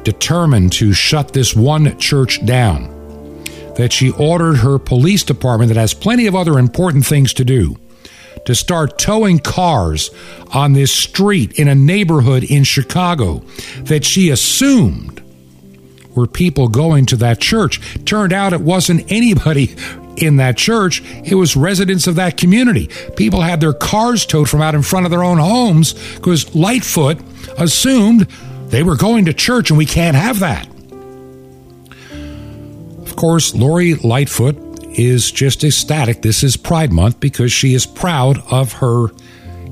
[0.03, 3.01] determined to shut this one church down
[3.75, 7.75] that she ordered her police department, that has plenty of other important things to do,
[8.45, 10.09] to start towing cars
[10.53, 13.39] on this street in a neighborhood in Chicago
[13.83, 15.21] that she assumed
[16.15, 17.79] were people going to that church.
[18.05, 19.75] Turned out it wasn't anybody
[20.17, 22.89] in that church, it was residents of that community.
[23.15, 27.19] People had their cars towed from out in front of their own homes because Lightfoot
[27.57, 28.27] assumed
[28.71, 30.67] they were going to church and we can't have that.
[33.01, 34.57] Of course, Lori Lightfoot
[34.97, 36.21] is just ecstatic.
[36.21, 39.07] This is Pride Month because she is proud of her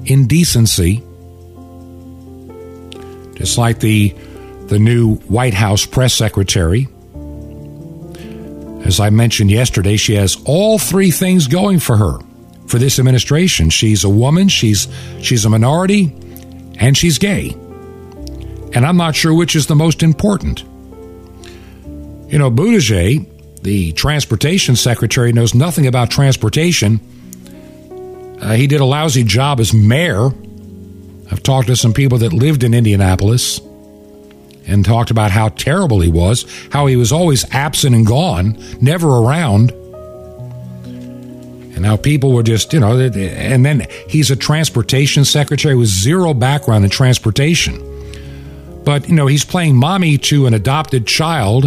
[0.06, 1.04] indecency.
[3.36, 4.14] Just like the
[4.68, 6.88] the new White House press secretary
[8.84, 12.20] As I mentioned yesterday, she has all three things going for her
[12.68, 13.70] for this administration.
[13.70, 14.88] She's a woman, she's
[15.22, 16.14] she's a minority,
[16.78, 17.56] and she's gay.
[18.74, 20.64] And I'm not sure which is the most important.
[22.32, 27.00] You know, Buttigieg, the transportation secretary, knows nothing about transportation.
[28.40, 30.28] Uh, he did a lousy job as mayor.
[31.32, 33.60] I've talked to some people that lived in Indianapolis
[34.68, 39.08] and talked about how terrible he was, how he was always absent and gone, never
[39.08, 39.72] around.
[41.76, 46.34] And how people were just, you know, and then he's a transportation secretary with zero
[46.34, 47.89] background in transportation.
[48.90, 51.66] But, you know, he's playing mommy to an adopted child,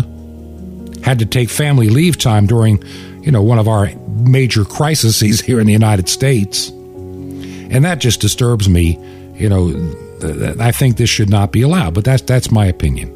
[1.04, 2.82] had to take family leave time during,
[3.22, 6.70] you know, one of our major crises here in the United States.
[6.70, 8.98] And that just disturbs me.
[9.36, 13.10] You know, I think this should not be allowed, but that's, that's my opinion.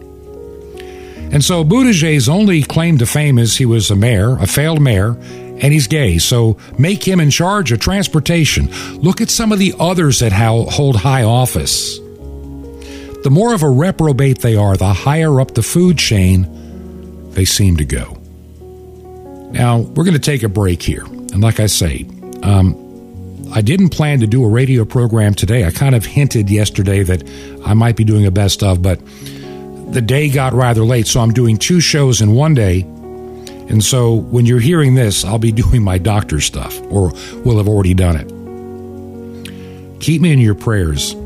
[1.33, 5.17] And so Buttigieg's only claim to fame is he was a mayor, a failed mayor,
[5.19, 6.19] and he's gay.
[6.19, 8.71] So make him in charge of transportation.
[8.99, 11.99] Look at some of the others that hold high office.
[13.27, 16.47] The more of a reprobate they are, the higher up the food chain
[17.33, 18.17] they seem to go.
[19.51, 21.03] Now, we're going to take a break here.
[21.03, 22.07] And like I say,
[22.45, 25.65] um, I didn't plan to do a radio program today.
[25.65, 27.29] I kind of hinted yesterday that
[27.65, 29.01] I might be doing a best of, but
[29.91, 32.83] the day got rather late, so I'm doing two shows in one day.
[32.83, 37.11] And so when you're hearing this, I'll be doing my doctor stuff, or
[37.45, 40.01] will have already done it.
[40.01, 41.17] Keep me in your prayers.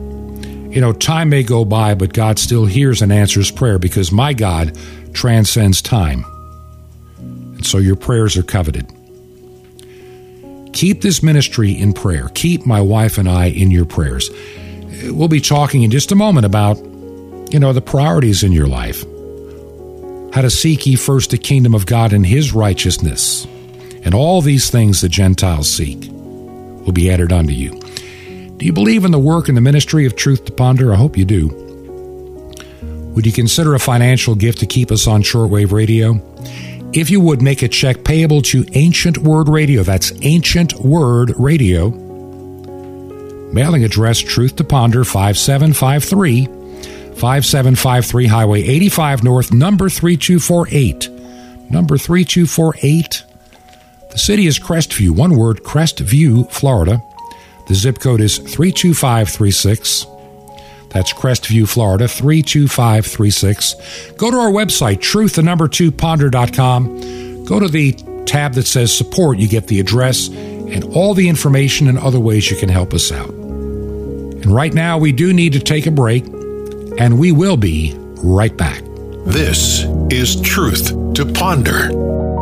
[0.70, 4.32] You know, time may go by, but God still hears and answers prayer because my
[4.32, 4.78] God
[5.12, 6.24] transcends time.
[7.18, 8.86] And so your prayers are coveted.
[10.72, 12.28] Keep this ministry in prayer.
[12.34, 14.30] Keep my wife and I in your prayers.
[15.04, 16.76] We'll be talking in just a moment about,
[17.52, 19.02] you know, the priorities in your life.
[20.32, 23.44] How to seek ye first the kingdom of God and his righteousness.
[24.04, 27.80] And all these things the Gentiles seek will be added unto you.
[28.60, 30.92] Do you believe in the work and the ministry of Truth to Ponder?
[30.92, 31.48] I hope you do.
[33.14, 36.20] Would you consider a financial gift to keep us on shortwave radio?
[36.92, 41.88] If you would make a check payable to Ancient Word Radio, that's Ancient Word Radio.
[43.50, 51.08] Mailing address Truth to Ponder 5753, 5753 Highway 85 North, number 3248.
[51.70, 53.24] Number 3248.
[54.10, 57.02] The city is Crestview, one word, Crestview, Florida.
[57.70, 60.04] The zip code is 32536.
[60.88, 64.10] That's Crestview, Florida, 32536.
[64.16, 67.44] Go to our website, truth, the number two, ponder.com.
[67.44, 67.92] Go to the
[68.26, 69.38] tab that says support.
[69.38, 73.12] You get the address and all the information and other ways you can help us
[73.12, 73.30] out.
[73.30, 76.26] And right now, we do need to take a break,
[76.98, 78.82] and we will be right back.
[79.26, 81.96] This is Truth to Ponder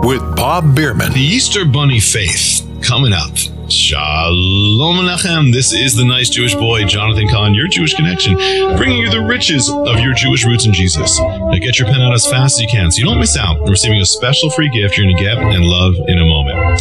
[0.06, 1.12] with Bob Bierman.
[1.12, 3.36] The Easter Bunny Faith coming up.
[3.68, 5.52] Shalom Alechem.
[5.52, 8.34] This is the nice Jewish boy, Jonathan Cahn, your Jewish connection,
[8.78, 11.20] bringing you the riches of your Jewish roots in Jesus.
[11.20, 13.60] Now get your pen out as fast as you can so you don't miss out
[13.60, 16.80] on receiving a special free gift you're going to get and love in a moment.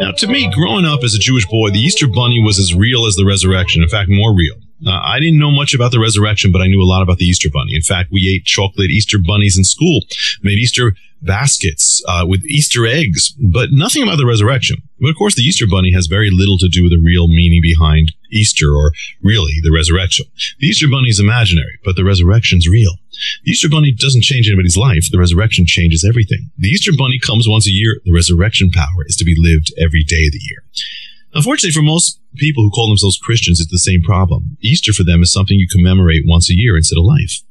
[0.00, 3.04] Now, to me, growing up as a Jewish boy, the Easter Bunny was as real
[3.04, 3.82] as the resurrection.
[3.82, 4.56] In fact, more real.
[4.86, 7.24] Uh, I didn't know much about the resurrection, but I knew a lot about the
[7.24, 7.74] Easter Bunny.
[7.74, 10.02] In fact, we ate chocolate Easter bunnies in school,
[10.42, 14.76] made Easter baskets uh, with Easter eggs, but nothing about the resurrection.
[15.00, 17.60] But of course, the Easter Bunny has very little to do with the real meaning
[17.62, 18.92] behind Easter, or
[19.22, 20.26] really the resurrection.
[20.58, 22.94] The Easter Bunny is imaginary, but the resurrection's real.
[23.44, 25.10] The Easter Bunny doesn't change anybody's life.
[25.10, 26.50] The resurrection changes everything.
[26.58, 28.00] The Easter Bunny comes once a year.
[28.04, 30.64] The resurrection power is to be lived every day of the year.
[31.34, 34.56] Unfortunately, for most people who call themselves Christians, it's the same problem.
[34.60, 37.42] Easter for them is something you commemorate once a year instead of life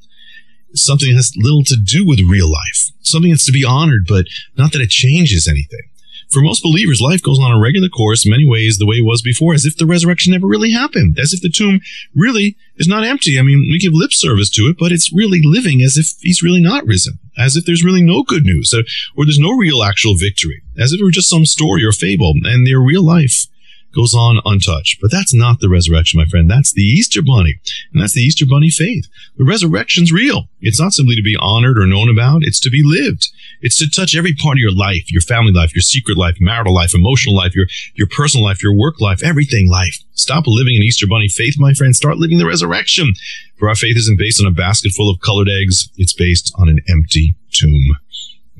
[0.74, 4.26] something that has little to do with real life, something that's to be honored, but
[4.58, 5.82] not that it changes anything.
[6.30, 9.22] For most believers, life goes on a regular course, many ways the way it was
[9.22, 11.82] before, as if the resurrection never really happened, as if the tomb
[12.15, 13.38] really is not empty.
[13.38, 16.41] I mean, we give lip service to it, but it's really living as if he's
[16.41, 20.15] really not risen, as if there's really no good news, or there's no real actual
[20.15, 23.48] victory, as if it were just some story or fable, and their real life
[23.93, 24.99] goes on untouched.
[25.01, 26.49] But that's not the resurrection, my friend.
[26.49, 27.60] That's the Easter Bunny.
[27.93, 29.06] And that's the Easter Bunny faith.
[29.38, 30.45] The resurrection's real.
[30.62, 32.41] It's not simply to be honored or known about.
[32.43, 33.30] It's to be lived.
[33.62, 36.73] It's to touch every part of your life, your family life, your secret life, marital
[36.73, 39.97] life, emotional life, your, your personal life, your work life, everything life.
[40.13, 41.95] Stop living an Easter Bunny faith, my friend.
[41.95, 43.13] Start living the resurrection.
[43.58, 45.89] For our faith isn't based on a basket full of colored eggs.
[45.98, 47.98] It's based on an empty tomb.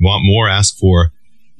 [0.00, 0.48] Want more?
[0.48, 1.12] Ask for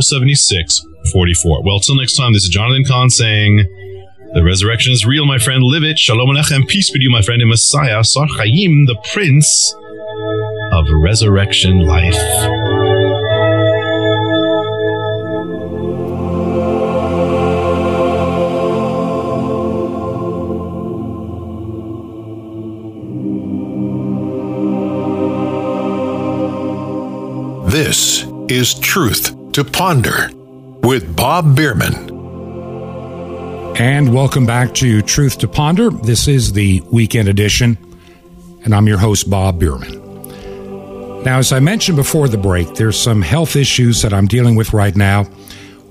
[0.00, 1.62] 07644.
[1.64, 3.66] Well, till next time, this is Jonathan Cahn saying,
[4.34, 5.62] the resurrection is real, my friend.
[5.62, 5.98] Live it.
[5.98, 6.68] Shalom Alechem.
[6.68, 9.74] Peace to you, my friend, in Messiah, Sar Chaim, the Prince
[10.72, 12.67] of Resurrection Life.
[27.80, 30.30] This is Truth to Ponder
[30.82, 32.10] with Bob Bierman.
[33.76, 35.90] And welcome back to Truth to Ponder.
[35.90, 37.78] This is the weekend edition,
[38.64, 39.92] and I'm your host, Bob Bierman.
[41.22, 44.72] Now, as I mentioned before the break, there's some health issues that I'm dealing with
[44.72, 45.28] right now.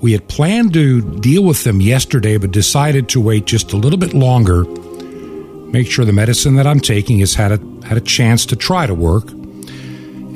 [0.01, 3.97] We had planned to deal with them yesterday, but decided to wait just a little
[3.97, 4.65] bit longer,
[5.71, 8.87] make sure the medicine that I'm taking has had a, had a chance to try
[8.87, 9.31] to work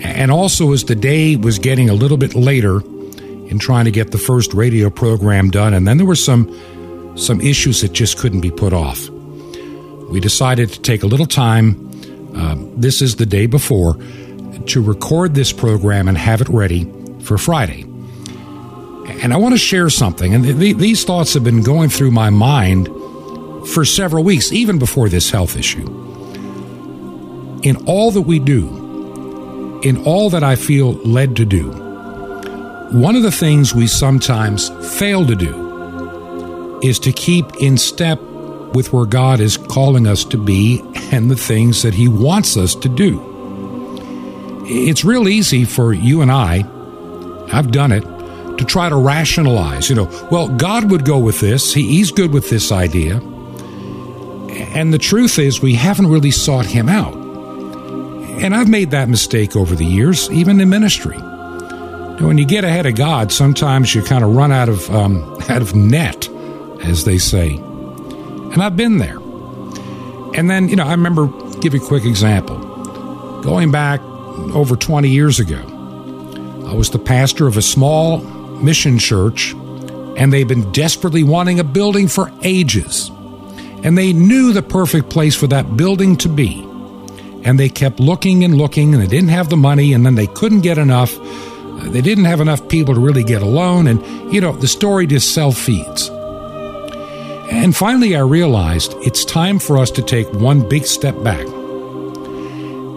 [0.04, 4.12] and also, as the day was getting a little bit later in trying to get
[4.12, 6.48] the first radio program done, and then there were some
[7.18, 9.10] some issues that just couldn't be put off.
[10.10, 11.90] We decided to take a little time.
[12.36, 13.98] Uh, this is the day before
[14.68, 16.92] to record this program and have it ready
[17.22, 17.84] for Friday.
[19.22, 22.30] And I want to share something, and th- these thoughts have been going through my
[22.30, 22.88] mind
[23.68, 25.86] for several weeks, even before this health issue.
[27.64, 28.81] In all that we do,
[29.84, 31.70] in all that I feel led to do,
[32.92, 38.22] one of the things we sometimes fail to do is to keep in step
[38.74, 42.76] with where God is calling us to be and the things that He wants us
[42.76, 43.28] to do.
[44.66, 46.64] It's real easy for you and I,
[47.52, 48.02] I've done it,
[48.58, 52.32] to try to rationalize, you know, well, God would go with this, he, He's good
[52.34, 53.18] with this idea.
[54.76, 57.21] And the truth is, we haven't really sought Him out.
[58.42, 61.16] And I've made that mistake over the years, even in ministry.
[61.16, 65.62] When you get ahead of God, sometimes you kind of run out of um, out
[65.62, 66.28] of net,
[66.84, 67.58] as they say.
[67.58, 69.18] And I've been there.
[70.34, 71.28] And then, you know, I remember
[71.60, 72.58] give you a quick example.
[73.44, 75.62] Going back over 20 years ago,
[76.68, 78.22] I was the pastor of a small
[78.64, 79.54] mission church,
[80.18, 83.12] and they've been desperately wanting a building for ages.
[83.84, 86.71] And they knew the perfect place for that building to be
[87.44, 90.28] and they kept looking and looking and they didn't have the money and then they
[90.28, 91.18] couldn't get enough.
[91.20, 94.68] Uh, they didn't have enough people to really get a loan and you know the
[94.68, 96.10] story just self feeds
[97.50, 101.48] and finally i realized it's time for us to take one big step back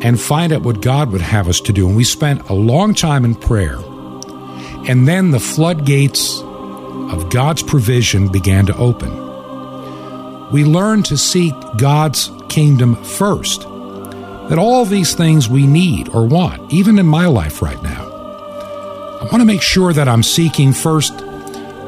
[0.05, 1.87] and find out what god would have us to do.
[1.87, 3.79] And we spent a long time in prayer.
[4.87, 9.11] And then the floodgates of god's provision began to open.
[10.53, 13.67] We learned to seek god's kingdom first
[14.49, 18.11] that all these things we need or want, even in my life right now,
[19.21, 21.17] I want to make sure that I'm seeking first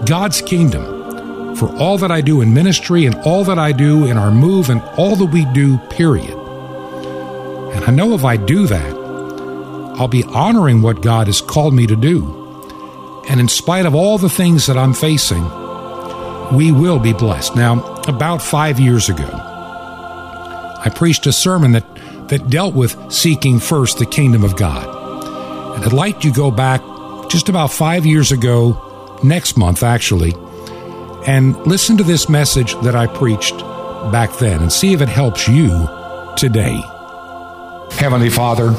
[0.07, 4.17] God's kingdom for all that I do in ministry and all that I do in
[4.17, 6.37] our move and all that we do, period.
[7.75, 8.95] And I know if I do that,
[9.99, 12.45] I'll be honoring what God has called me to do.
[13.29, 15.43] And in spite of all the things that I'm facing,
[16.55, 17.57] we will be blessed.
[17.57, 21.85] Now, about five years ago, I preached a sermon that
[22.29, 25.77] that dealt with seeking first the kingdom of God.
[25.77, 26.81] And I'd like you to go back
[27.29, 30.35] just about five years ago, next month actually,
[31.27, 33.59] and listen to this message that I preached
[34.13, 35.89] back then and see if it helps you
[36.37, 36.81] today.
[37.93, 38.75] Heavenly Father,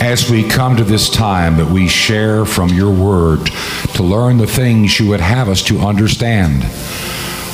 [0.00, 3.46] as we come to this time that we share from your word
[3.94, 6.62] to learn the things you would have us to understand,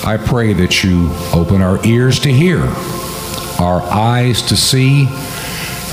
[0.05, 2.61] I pray that you open our ears to hear
[3.61, 5.07] our eyes to see,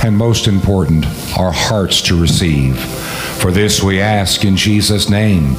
[0.04, 1.06] and most important,
[1.38, 2.80] our hearts to receive.
[2.80, 5.56] For this we ask in Jesus' name.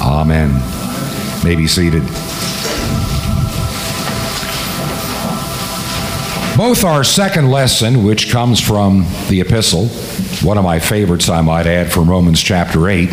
[0.00, 0.52] Amen.
[1.44, 2.02] May be seated.
[6.56, 9.86] Both our second lesson, which comes from the epistle,
[10.46, 13.08] one of my favorites, I might add, from Romans chapter 8,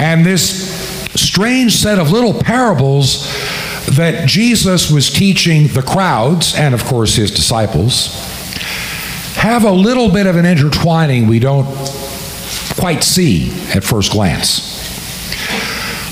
[0.00, 0.74] and this
[1.14, 3.26] strange set of little parables
[3.92, 8.08] that Jesus was teaching the crowds and, of course, his disciples
[9.36, 11.66] have a little bit of an intertwining we don't
[12.78, 14.74] quite see at first glance.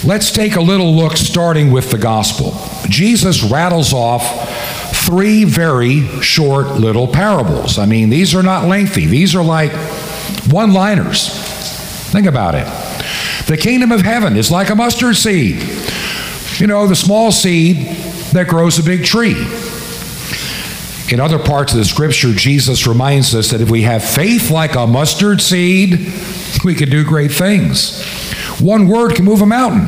[0.04, 2.54] Let's take a little look starting with the gospel.
[2.88, 4.50] Jesus rattles off
[4.94, 7.78] three very short little parables.
[7.78, 9.72] I mean, these are not lengthy, these are like
[10.50, 11.30] one liners.
[12.12, 12.66] Think about it.
[13.46, 15.56] The kingdom of heaven is like a mustard seed.
[16.60, 17.76] You know, the small seed
[18.32, 19.34] that grows a big tree.
[21.12, 24.74] In other parts of the scripture, Jesus reminds us that if we have faith like
[24.74, 26.12] a mustard seed,
[26.64, 28.02] we can do great things.
[28.60, 29.84] One word can move a mountain.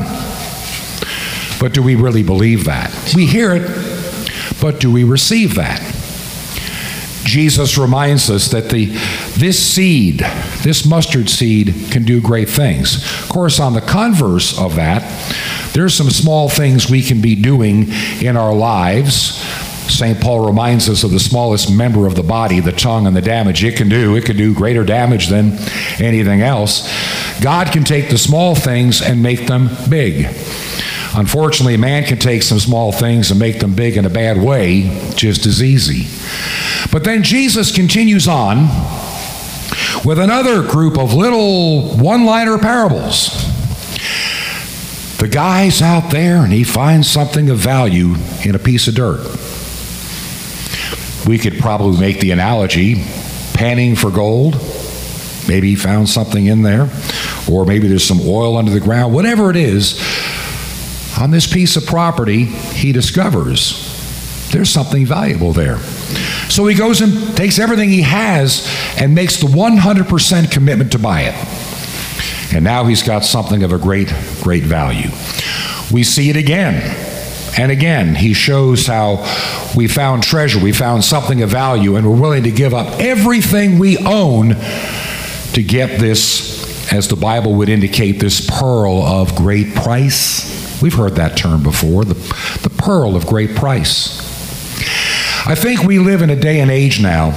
[1.59, 3.13] But do we really believe that?
[3.15, 5.81] We hear it, but do we receive that?
[7.23, 8.85] Jesus reminds us that the,
[9.37, 10.19] this seed,
[10.63, 13.03] this mustard seed, can do great things.
[13.23, 15.03] Of course, on the converse of that,
[15.77, 17.85] there's some small things we can be doing
[18.19, 19.37] in our lives.
[19.87, 20.19] St.
[20.19, 23.63] Paul reminds us of the smallest member of the body, the tongue, and the damage
[23.63, 24.15] it can do.
[24.15, 25.53] It can do greater damage than
[25.99, 26.91] anything else.
[27.41, 30.25] God can take the small things and make them big.
[31.15, 35.11] Unfortunately, man can take some small things and make them big in a bad way
[35.15, 36.07] just as easy.
[36.91, 38.67] But then Jesus continues on
[40.03, 43.46] with another group of little one liner parables.
[45.17, 49.23] The guy's out there and he finds something of value in a piece of dirt.
[51.27, 53.03] We could probably make the analogy
[53.53, 54.55] panning for gold.
[55.47, 56.89] Maybe he found something in there,
[57.49, 59.13] or maybe there's some oil under the ground.
[59.13, 59.99] Whatever it is,
[61.17, 63.87] on this piece of property, he discovers
[64.51, 65.77] there's something valuable there.
[66.49, 71.21] So he goes and takes everything he has and makes the 100% commitment to buy
[71.23, 71.56] it.
[72.53, 74.07] And now he's got something of a great,
[74.41, 75.09] great value.
[75.91, 76.75] We see it again
[77.57, 78.15] and again.
[78.15, 79.17] He shows how
[79.75, 83.79] we found treasure, we found something of value, and we're willing to give up everything
[83.79, 84.49] we own
[85.53, 90.81] to get this, as the Bible would indicate, this pearl of great price.
[90.81, 92.13] We've heard that term before the,
[92.63, 94.25] the pearl of great price.
[95.47, 97.31] I think we live in a day and age now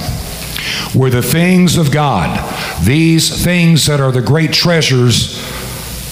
[0.93, 2.37] where the things of God,
[2.83, 5.39] these things that are the great treasures,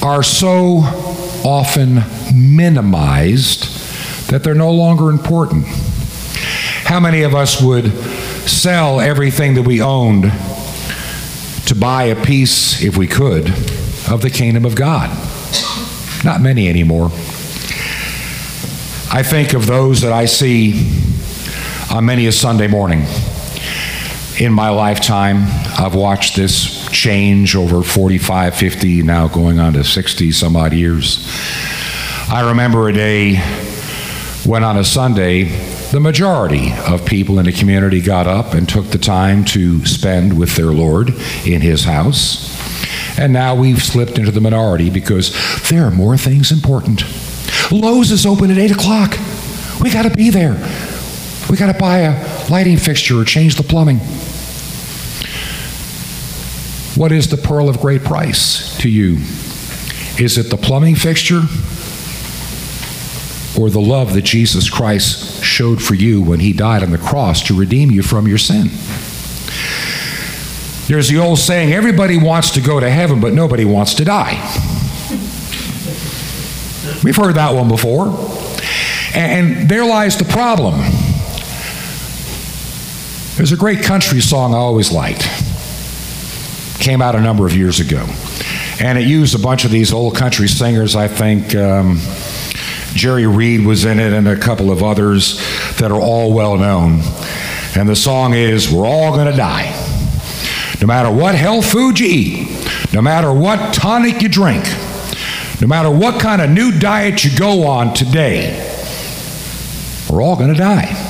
[0.02, 0.82] are so
[1.44, 2.04] often
[2.34, 3.64] minimized
[4.30, 5.66] that they're no longer important.
[5.68, 7.92] How many of us would
[8.48, 10.24] sell everything that we owned
[11.66, 13.48] to buy a piece, if we could,
[14.10, 15.10] of the kingdom of God?
[16.24, 17.08] Not many anymore.
[19.12, 20.92] I think of those that I see
[21.92, 23.06] on many a Sunday morning.
[24.40, 25.48] In my lifetime,
[25.80, 31.26] I've watched this change over 45, 50, now going on to 60 some odd years.
[32.30, 33.38] I remember a day
[34.44, 35.46] when on a Sunday,
[35.92, 40.38] the majority of people in the community got up and took the time to spend
[40.38, 41.12] with their Lord
[41.46, 42.60] in His house.
[43.18, 45.34] And now we've slipped into the minority because
[45.70, 47.06] there are more things important.
[47.72, 49.12] Lowe's is open at 8 o'clock.
[49.80, 50.56] We got to be there.
[51.50, 54.02] We got to buy a lighting fixture or change the plumbing.
[57.00, 59.20] What is the pearl of great price to you?
[60.22, 61.44] Is it the plumbing fixture
[63.58, 67.42] or the love that Jesus Christ showed for you when he died on the cross
[67.44, 68.68] to redeem you from your sin?
[70.90, 74.34] There's the old saying everybody wants to go to heaven, but nobody wants to die.
[77.02, 78.08] We've heard that one before.
[79.16, 80.82] And there lies the problem.
[83.38, 85.39] There's a great country song I always liked.
[86.90, 88.04] Came out a number of years ago.
[88.80, 90.96] And it used a bunch of these old country singers.
[90.96, 92.00] I think um,
[92.96, 95.38] Jerry Reed was in it and a couple of others
[95.78, 97.02] that are all well known.
[97.78, 99.68] And the song is We're All Gonna Die.
[100.82, 104.64] No matter what health food you eat, no matter what tonic you drink,
[105.62, 108.66] no matter what kind of new diet you go on today,
[110.10, 111.09] we're all to die.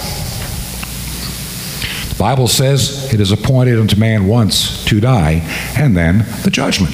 [2.19, 5.41] Bible says it is appointed unto man once to die,
[5.77, 6.93] and then the judgment.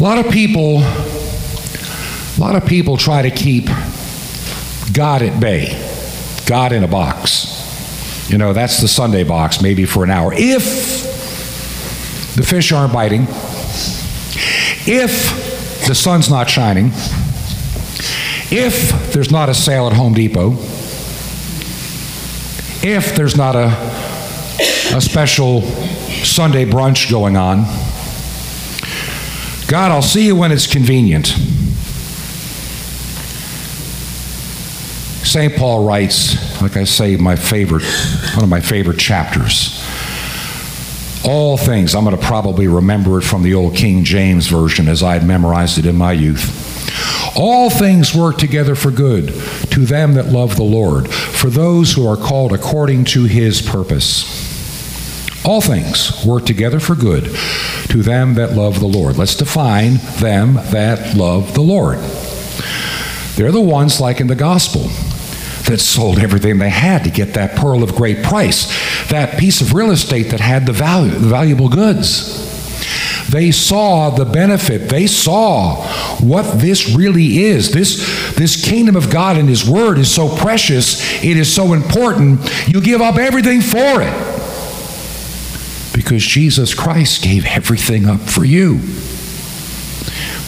[0.00, 3.66] A lot of people, a lot of people try to keep
[4.92, 5.80] God at bay,
[6.44, 8.28] God in a box.
[8.28, 10.32] You know, that's the Sunday box, maybe for an hour.
[10.34, 10.64] If
[12.34, 13.28] the fish aren't biting,
[14.88, 16.90] if the sun's not shining,
[18.50, 20.56] if there's not a sale at Home Depot,
[22.82, 23.68] if there's not a,
[24.96, 27.64] a special Sunday brunch going on,
[29.68, 31.28] God, I'll see you when it's convenient.
[35.24, 35.56] St.
[35.56, 37.84] Paul writes, like I say, my favorite,
[38.34, 39.82] one of my favorite chapters.
[41.24, 45.02] All things, I'm going to probably remember it from the old King James Version as
[45.02, 46.71] I had memorized it in my youth.
[47.34, 49.28] All things work together for good
[49.70, 54.50] to them that love the Lord, for those who are called according to his purpose.
[55.44, 57.24] All things work together for good
[57.88, 59.16] to them that love the Lord.
[59.16, 61.98] Let's define them that love the Lord.
[63.34, 64.82] They're the ones, like in the gospel,
[65.68, 68.66] that sold everything they had to get that pearl of great price,
[69.08, 72.51] that piece of real estate that had the value, the valuable goods.
[73.30, 74.88] They saw the benefit.
[74.88, 75.86] They saw
[76.18, 77.72] what this really is.
[77.72, 82.40] This, this kingdom of God and His Word is so precious, it is so important,
[82.68, 84.12] you give up everything for it.
[85.94, 88.78] Because Jesus Christ gave everything up for you.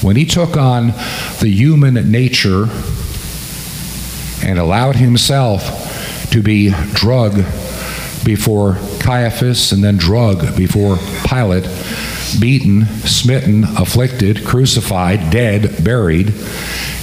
[0.02, 0.88] When He took on
[1.40, 2.66] the human nature
[4.44, 7.44] and allowed Himself to be drug
[8.24, 10.96] before Caiaphas and then drug before
[11.26, 11.64] Pilate,
[12.40, 16.32] beaten, smitten, afflicted, crucified, dead, buried,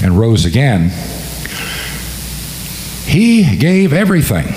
[0.04, 0.90] and rose again,
[3.06, 4.48] he gave everything.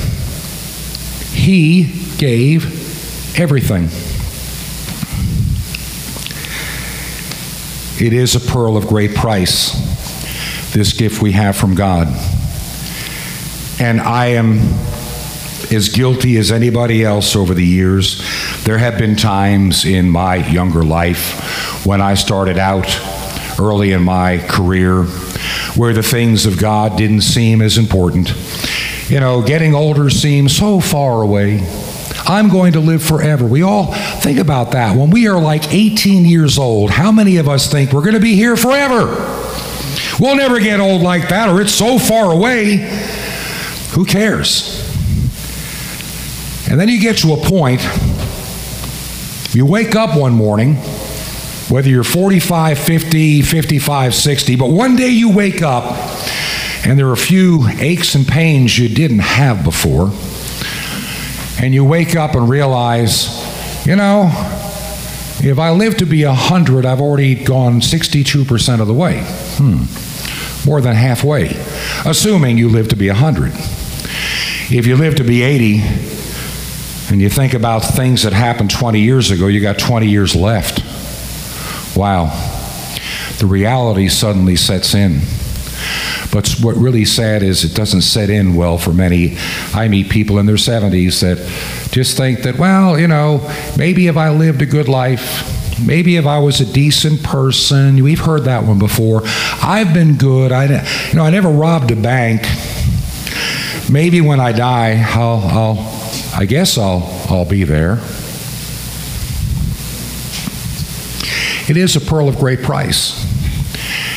[1.37, 1.85] He
[2.19, 3.89] gave everything.
[8.05, 9.73] It is a pearl of great price,
[10.73, 12.09] this gift we have from God.
[13.81, 14.61] And I am
[15.75, 18.23] as guilty as anybody else over the years.
[18.65, 22.87] There have been times in my younger life when I started out
[23.59, 25.05] early in my career
[25.77, 28.33] where the things of God didn't seem as important.
[29.09, 31.61] You know, getting older seems so far away.
[32.27, 33.45] I'm going to live forever.
[33.45, 34.97] We all think about that.
[34.97, 38.21] When we are like 18 years old, how many of us think we're going to
[38.21, 39.07] be here forever?
[40.19, 42.77] We'll never get old like that, or it's so far away.
[43.95, 44.84] Who cares?
[46.75, 47.81] And then you get to a point,
[49.55, 50.75] you wake up one morning,
[51.69, 55.85] whether you're 45, 50, 55, 60, but one day you wake up
[56.85, 60.11] and there are a few aches and pains you didn't have before.
[61.65, 64.25] And you wake up and realize, you know,
[65.45, 69.23] if I live to be 100, I've already gone 62% of the way.
[69.25, 70.69] Hmm.
[70.69, 71.57] More than halfway,
[72.05, 73.53] assuming you live to be 100.
[74.77, 76.14] If you live to be 80,
[77.15, 80.83] and you think about things that happened 20 years ago, you got 20 years left.
[81.97, 82.25] Wow.
[83.39, 85.21] The reality suddenly sets in.
[86.33, 89.37] But what really sad is it doesn't set in well for many.
[89.73, 91.39] I meet people in their 70s that
[91.93, 93.49] just think that, well, you know,
[93.79, 98.19] maybe if I lived a good life, maybe if I was a decent person, we've
[98.19, 99.23] heard that one before.
[99.63, 100.51] I've been good.
[100.51, 100.65] I,
[101.11, 102.43] you know, I never robbed a bank.
[103.89, 105.94] Maybe when I die, I'll, I'll
[106.37, 107.99] I guess I'll, I'll be there.
[111.69, 113.23] It is a pearl of great price.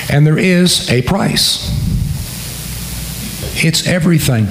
[0.10, 1.70] And there is a price.
[3.64, 4.48] It's everything.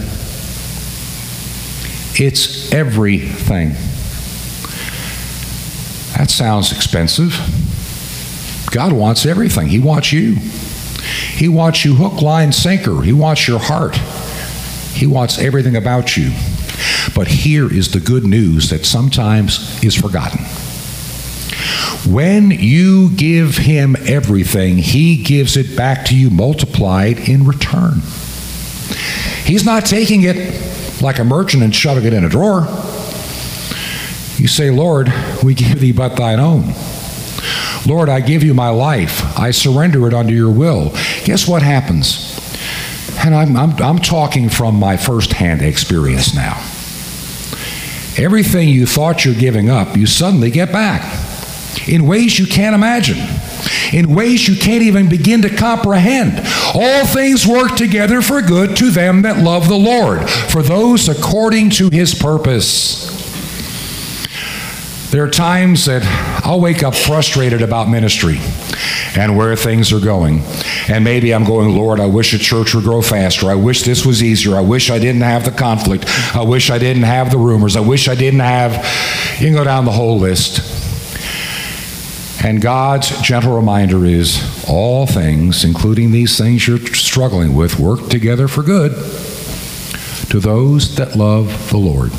[2.19, 3.71] It's everything.
[6.17, 7.35] That sounds expensive.
[8.71, 9.69] God wants everything.
[9.69, 10.37] He wants you.
[10.37, 13.03] He wants you hook, line, sinker.
[13.03, 13.97] He wants your heart.
[14.95, 16.31] He wants everything about you.
[17.15, 20.45] But here is the good news that sometimes is forgotten.
[22.11, 28.01] When you give him everything, he gives it back to you multiplied in return.
[29.45, 32.63] He's not taking it like a merchant and shoving it in a drawer.
[34.39, 35.13] You say, Lord,
[35.43, 36.75] we give thee but thine own.
[37.87, 39.39] Lord, I give you my life.
[39.39, 40.91] I surrender it unto your will.
[41.25, 42.26] Guess what happens?
[43.27, 46.59] And I'm, I'm, I'm talking from my firsthand experience now.
[48.17, 51.03] Everything you thought you're giving up, you suddenly get back
[51.89, 53.19] in ways you can't imagine,
[53.93, 56.39] in ways you can't even begin to comprehend.
[56.73, 61.71] All things work together for good to them that love the Lord, for those according
[61.71, 63.11] to his purpose.
[65.11, 66.05] There are times that
[66.45, 68.39] I'll wake up frustrated about ministry
[69.17, 70.43] and where things are going.
[70.89, 73.51] And maybe I'm going, Lord, I wish a church would grow faster.
[73.51, 74.57] I wish this was easier.
[74.57, 76.05] I wish I didn't have the conflict.
[76.35, 77.77] I wish I didn't have the rumors.
[77.77, 78.75] I wish I didn't have,
[79.41, 80.85] you can go down the whole list.
[82.45, 88.47] And God's gentle reminder is all things, including these things you're struggling with, work together
[88.47, 88.93] for good
[90.31, 92.13] to those that love the Lord.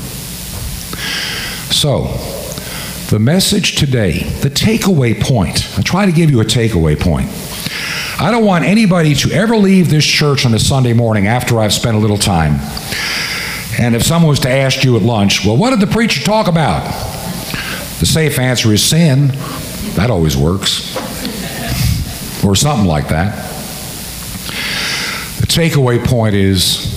[1.72, 2.07] So,
[3.10, 7.30] the message today, the takeaway point, I try to give you a takeaway point.
[8.20, 11.72] I don't want anybody to ever leave this church on a Sunday morning after I've
[11.72, 12.60] spent a little time.
[13.80, 16.47] And if someone was to ask you at lunch, well, what did the preacher talk
[16.47, 16.84] about?
[17.99, 19.28] The safe answer is sin.
[19.95, 20.95] That always works.
[22.43, 23.36] Or something like that.
[25.39, 26.93] The takeaway point is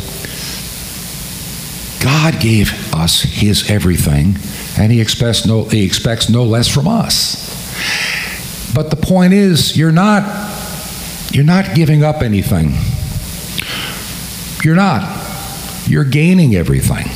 [2.03, 4.35] God gave us his everything,
[4.81, 7.47] and he expects no, he expects no less from us.
[8.75, 10.23] But the point is, you're not,
[11.33, 12.73] you're not giving up anything.
[14.65, 15.19] You're not.
[15.87, 17.07] You're gaining everything.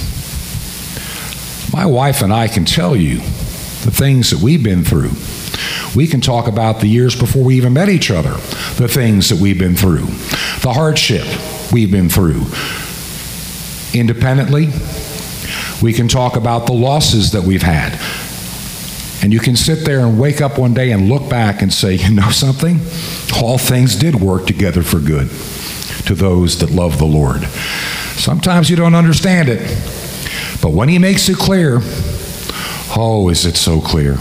[1.75, 5.12] My wife and I can tell you the things that we've been through.
[5.97, 8.33] We can talk about the years before we even met each other,
[8.77, 10.07] the things that we've been through,
[10.61, 11.27] the hardship
[11.73, 12.45] we've been through,
[13.99, 14.67] independently.
[15.85, 18.01] We can talk about the losses that we've had.
[19.22, 21.93] And you can sit there and wake up one day and look back and say,
[21.97, 22.80] you know something?
[23.37, 25.28] All things did work together for good
[26.07, 27.43] to those that love the Lord.
[28.16, 29.61] Sometimes you don't understand it,
[30.62, 31.80] but when He makes it clear,
[32.97, 34.14] oh, is it so clear?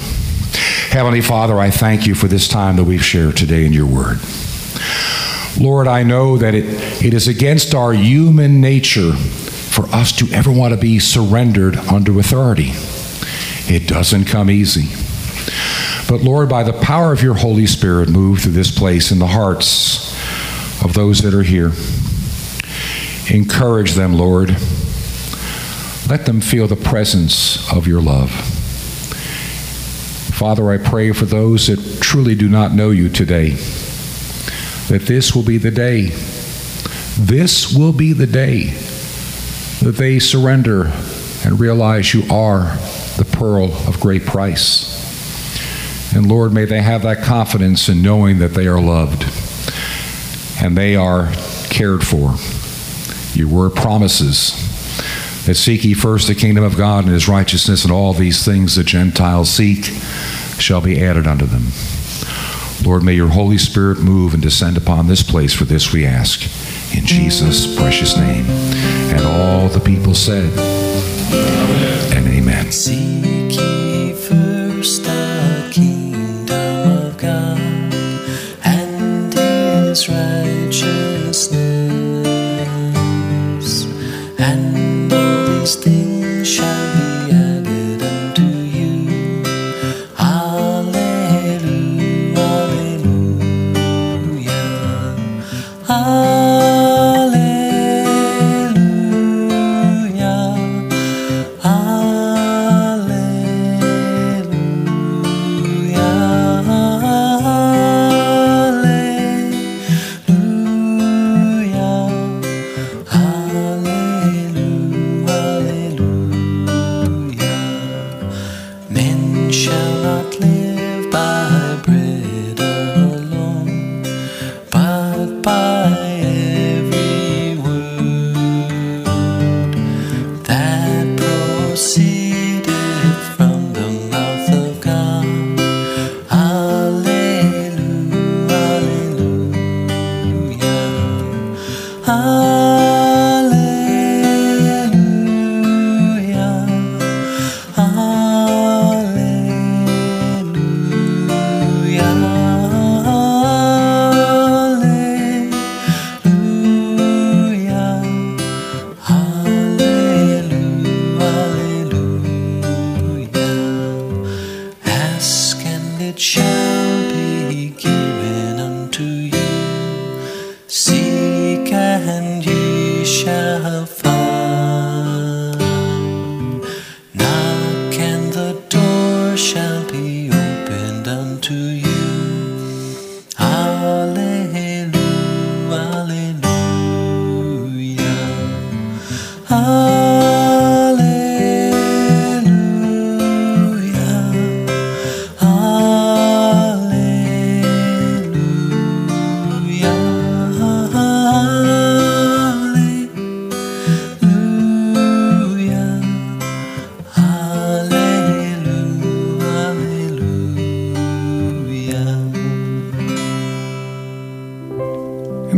[0.89, 4.19] Heavenly Father, I thank you for this time that we've shared today in your word.
[5.57, 6.65] Lord, I know that it,
[7.05, 9.13] it is against our human nature
[9.73, 12.73] for us to ever want to be surrendered under authority.
[13.65, 14.93] It doesn't come easy.
[16.07, 19.25] But Lord, by the power of your Holy Spirit, move through this place in the
[19.25, 20.13] hearts
[20.83, 21.71] of those that are here.
[23.35, 24.49] Encourage them, Lord.
[26.07, 28.29] Let them feel the presence of your love.
[30.35, 33.51] Father, I pray for those that truly do not know you today,
[34.89, 36.11] that this will be the day.
[37.17, 38.82] This will be the day
[39.83, 40.91] that they surrender
[41.45, 42.75] and realize you are
[43.17, 45.01] the pearl of great price.
[46.15, 49.23] And Lord, may they have that confidence in knowing that they are loved
[50.61, 51.31] and they are
[51.69, 52.35] cared for.
[53.37, 54.53] Your word promises
[55.45, 58.75] that seek ye first the kingdom of God and his righteousness, and all these things
[58.75, 59.85] the Gentiles seek
[60.59, 61.63] shall be added unto them.
[62.85, 65.53] Lord, may your Holy Spirit move and descend upon this place.
[65.53, 66.41] For this we ask
[66.95, 68.62] in Jesus' precious name.
[69.13, 70.49] And all the people said,
[72.15, 72.71] and amen.
[72.71, 77.59] Seek ye first the kingdom of God
[78.65, 80.42] and his righteousness,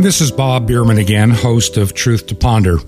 [0.06, 2.78] this is Bob Bierman again, host of Truth to Ponder.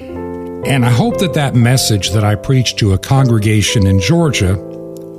[0.00, 4.56] And I hope that that message that I preached to a congregation in Georgia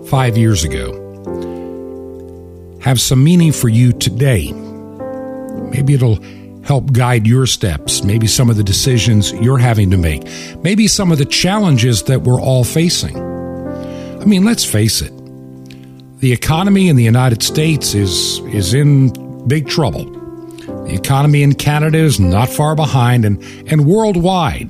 [0.10, 1.00] five years ago
[2.82, 4.52] have some meaning for you today.
[4.52, 6.18] Maybe it'll
[6.64, 10.24] help guide your steps, maybe some of the decisions you're having to make,
[10.64, 13.16] maybe some of the challenges that we're all facing.
[13.16, 15.14] I mean, let's face it.
[16.20, 20.13] The economy in the United States is is in big trouble.
[20.94, 23.42] Economy in Canada is not far behind and,
[23.72, 24.70] and worldwide.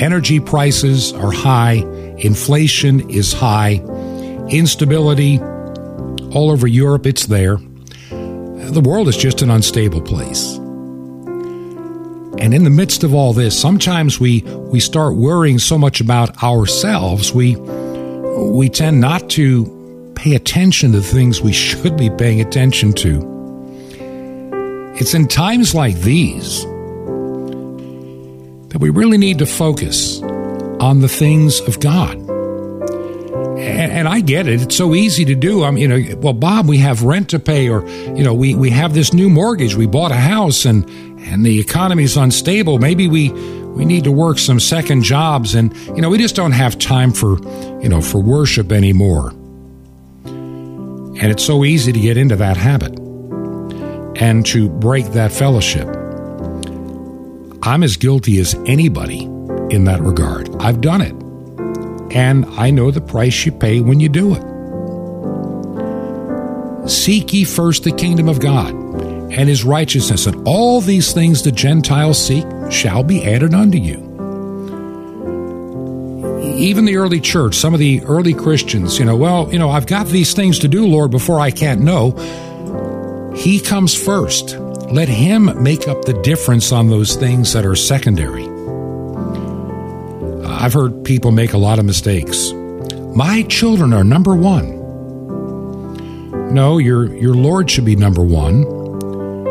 [0.00, 1.84] Energy prices are high,
[2.18, 3.74] inflation is high,
[4.48, 5.38] instability
[6.32, 7.56] all over Europe it's there.
[7.56, 10.56] The world is just an unstable place.
[12.40, 16.42] And in the midst of all this, sometimes we, we start worrying so much about
[16.42, 22.40] ourselves, we, we tend not to pay attention to the things we should be paying
[22.40, 23.39] attention to.
[25.00, 26.62] It's in times like these
[28.68, 32.18] that we really need to focus on the things of God.
[33.58, 34.60] And, I get it.
[34.60, 35.64] It's so easy to do.
[35.64, 38.68] I'm, you know, well, Bob, we have rent to pay, or you know, we we
[38.70, 39.74] have this new mortgage.
[39.74, 40.86] We bought a house, and
[41.20, 42.78] and the economy is unstable.
[42.78, 46.52] Maybe we we need to work some second jobs, and you know, we just don't
[46.52, 47.38] have time for
[47.82, 49.30] you know for worship anymore.
[50.24, 52.99] And it's so easy to get into that habit
[54.16, 55.88] and to break that fellowship.
[57.62, 59.24] I'm as guilty as anybody
[59.70, 60.48] in that regard.
[60.60, 61.14] I've done it.
[62.14, 64.42] And I know the price you pay when you do it.
[66.88, 68.74] Seek ye first the kingdom of God
[69.32, 74.08] and his righteousness, and all these things the Gentiles seek shall be added unto you.
[76.56, 79.86] Even the early church, some of the early Christians, you know, well, you know, I've
[79.86, 82.16] got these things to do, Lord, before I can't know.
[83.40, 84.58] He comes first.
[84.92, 88.44] Let him make up the difference on those things that are secondary.
[90.44, 92.52] Uh, I've heard people make a lot of mistakes.
[93.16, 94.76] My children are number one.
[96.52, 98.60] No, your your Lord should be number one.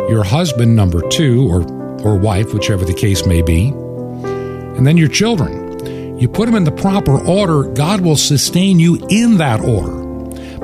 [0.08, 1.64] Your husband number two, or
[2.04, 6.20] or wife, whichever the case may be, and then your children.
[6.20, 9.99] You put them in the proper order, God will sustain you in that order.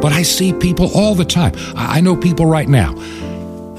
[0.02, 1.54] But I see people all the time.
[1.76, 2.94] I know people right now.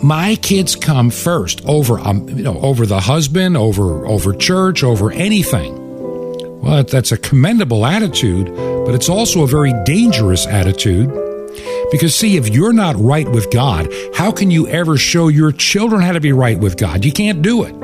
[0.03, 5.11] My kids come first over, um, you know, over the husband, over over church, over
[5.11, 5.87] anything.
[6.61, 11.09] Well, that's a commendable attitude, but it's also a very dangerous attitude.
[11.91, 16.03] Because, see, if you're not right with God, how can you ever show your children
[16.03, 17.05] how to be right with God?
[17.05, 17.75] You can't do it.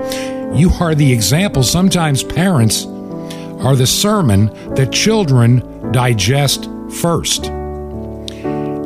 [0.56, 1.62] You are the example.
[1.62, 2.84] Sometimes parents
[3.64, 6.68] are the sermon that children digest
[7.00, 7.50] first.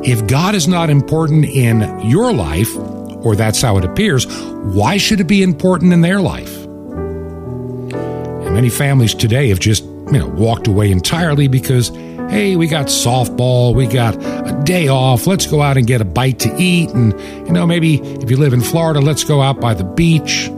[0.07, 4.25] If God is not important in your life, or that's how it appears,
[4.63, 6.65] why should it be important in their life?
[6.65, 11.89] And many families today have just, you know, walked away entirely because,
[12.31, 16.05] hey, we got softball, we got a day off, let's go out and get a
[16.05, 16.91] bite to eat.
[16.91, 17.13] And,
[17.45, 20.49] you know, maybe if you live in Florida, let's go out by the beach.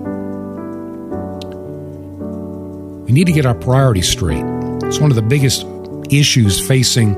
[3.06, 4.44] We need to get our priorities straight.
[4.84, 5.64] It's one of the biggest
[6.10, 7.14] issues facing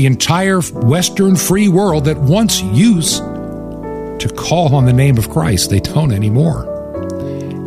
[0.00, 5.68] the entire Western free world that once used to call on the name of Christ.
[5.68, 6.64] They don't anymore.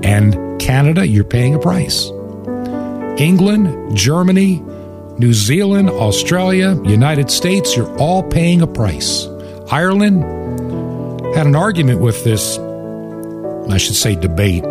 [0.03, 2.09] And Canada, you're paying a price.
[3.19, 4.63] England, Germany,
[5.19, 9.27] New Zealand, Australia, United States, you're all paying a price.
[9.69, 10.23] Ireland
[11.35, 12.57] had an argument with this,
[13.69, 14.63] I should say, debate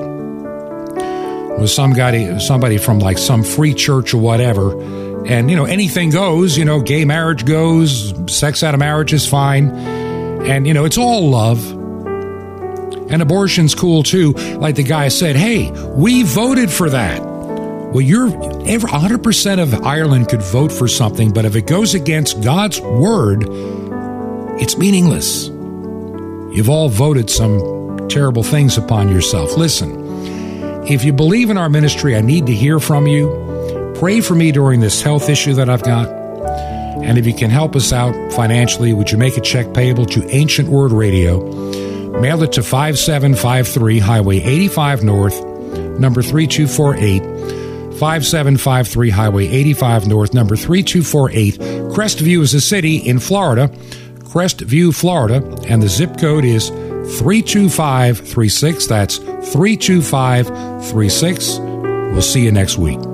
[1.60, 5.01] with some guy, somebody from like some free church or whatever.
[5.26, 9.26] And, you know, anything goes, you know, gay marriage goes, sex out of marriage is
[9.28, 9.70] fine.
[9.70, 11.64] And, you know, it's all love.
[13.10, 14.32] And abortion's cool too.
[14.32, 17.22] Like the guy said, hey, we voted for that.
[17.22, 18.28] Well, you're
[18.66, 23.44] every 100% of Ireland could vote for something, but if it goes against God's word,
[24.58, 25.48] it's meaningless.
[25.48, 29.56] You've all voted some terrible things upon yourself.
[29.58, 33.51] Listen, if you believe in our ministry, I need to hear from you.
[34.02, 36.08] Pray for me during this health issue that I've got.
[36.08, 40.28] And if you can help us out financially, would you make a check payable to
[40.28, 41.38] Ancient Word Radio?
[42.20, 45.40] Mail it to 5753 Highway 85 North,
[46.00, 47.22] number 3248.
[48.00, 51.60] 5753 Highway 85 North, number 3248.
[51.94, 53.68] Crestview is a city in Florida,
[54.24, 55.36] Crestview, Florida,
[55.68, 56.70] and the zip code is
[57.20, 58.88] 32536.
[58.88, 61.58] That's 32536.
[61.60, 62.98] We'll see you next week.